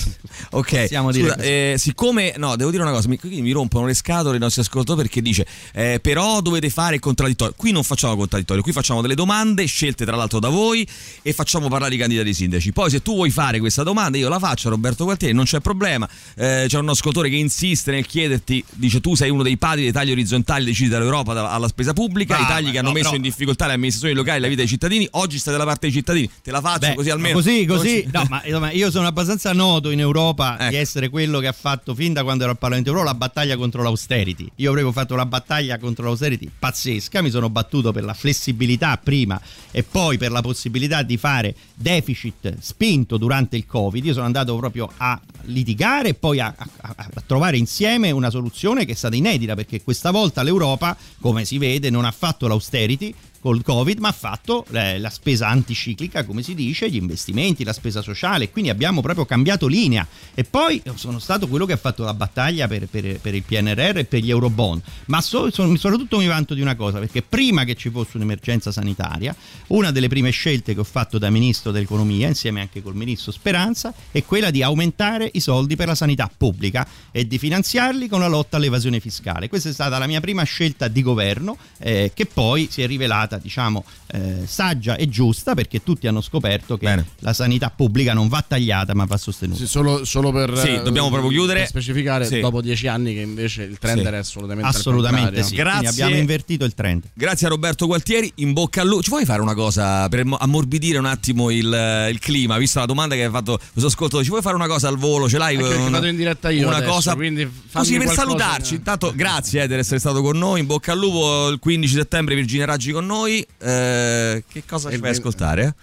[0.52, 0.88] ok.
[0.88, 4.62] Scusa, eh, siccome, no, devo dire una cosa, mi, mi rompono le scatole i nostri
[4.62, 7.54] ascoltatori perché dice, eh, però dovete fare il contraddittorio.
[7.58, 10.88] Qui non facciamo contraddittorio, qui facciamo delle domande scelte tra l'altro da voi
[11.22, 12.72] e facciamo parlare i candidati sindaci.
[12.72, 15.60] Poi se tu vuoi fare questa domanda io la faccio a Roberto Gualtieri, non c'è
[15.60, 16.08] problema.
[16.36, 19.92] Eh, c'è un ascoltatore che insiste nel chiederti, dice tu sei uno dei padri dei
[19.92, 23.16] tagli orizzontali decisi dall'Europa alla spesa pubblica, bah, i tagli che hanno no, messo no.
[23.16, 25.92] in difficoltà le amministrazioni locali e la vita dei cittadini, oggi stai dalla parte dei
[25.92, 27.36] cittadini, te la faccio Beh, così almeno.
[27.36, 30.70] Così, così, no, ma io sono abbastanza noto in Europa ecco.
[30.70, 33.58] di essere quello che ha fatto fin da quando ero al Parlamento europeo la battaglia
[33.58, 34.50] contro l'austerity.
[34.56, 39.40] Io avevo fatto una battaglia contro l'austerity pazzesca, mi sono battuto per la flessibilità prima
[39.72, 44.06] e poi per la possibilità di fare deficit spinto durante il Covid.
[44.06, 48.86] Io sono andato proprio a litigare e poi a, a, a trovare insieme una soluzione
[48.86, 53.14] che è stata inedita perché questa volta l'Europa, come si vede, non ha fatto l'austerity
[53.40, 57.74] col Covid, ma ha fatto eh, la spesa anticiclica, come si dice, gli investimenti, la
[57.74, 60.06] spesa sociale, quindi abbiamo proprio cambiato linea.
[60.34, 63.98] E poi sono stato quello che ha fatto la battaglia per, per, per il PNRR
[63.98, 67.64] e per gli Eurobond, ma so, so, soprattutto mi vanto di una cosa, perché prima
[67.64, 69.36] che ci fosse un'emergenza sanitaria,
[69.68, 73.94] una delle prime scelte che ho fatto da Ministro dell'Economia, insieme anche col Ministro Speranza,
[74.12, 78.28] è quella di aumentare i soldi per la sanità pubblica e di finanziarli con la
[78.28, 79.48] lotta all'evasione fiscale.
[79.48, 83.29] Questa è stata la mia prima scelta di governo, eh, che poi si è rivelata
[83.30, 87.06] stata diciamo eh, saggia e giusta perché tutti hanno scoperto che Bene.
[87.20, 89.60] la sanità pubblica non va tagliata ma va sostenuta.
[89.60, 91.68] Sì, solo, solo, per sì, dobbiamo proprio chiudere.
[91.68, 92.40] specificare sì.
[92.40, 94.08] dopo dieci anni che invece il trend sì.
[94.08, 95.56] era assolutamente assolutamente sì.
[95.56, 95.80] Grazie.
[95.80, 97.04] Quindi abbiamo invertito il trend.
[97.14, 99.04] Grazie a Roberto Gualtieri, in bocca al lupo.
[99.04, 103.16] Ci vuoi fare una cosa per ammorbidire un attimo il, il clima, visto la domanda
[103.16, 105.30] che hai fatto questo ascolto, ci vuoi fare una cosa al volo?
[105.30, 105.56] Ce l'hai?
[105.56, 108.76] Una, vado in diretta io una adesso, cosa quindi così per salutarci.
[108.76, 112.36] Intanto grazie eh, di essere stato con noi, in bocca al lupo il 15 settembre
[112.36, 113.19] Virginia Raggi con noi.
[113.58, 115.76] Eh, che cosa ci fai ascoltare?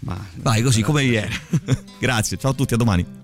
[0.00, 1.30] Ma vai così come viene.
[1.98, 3.23] Grazie, ciao a tutti, a domani.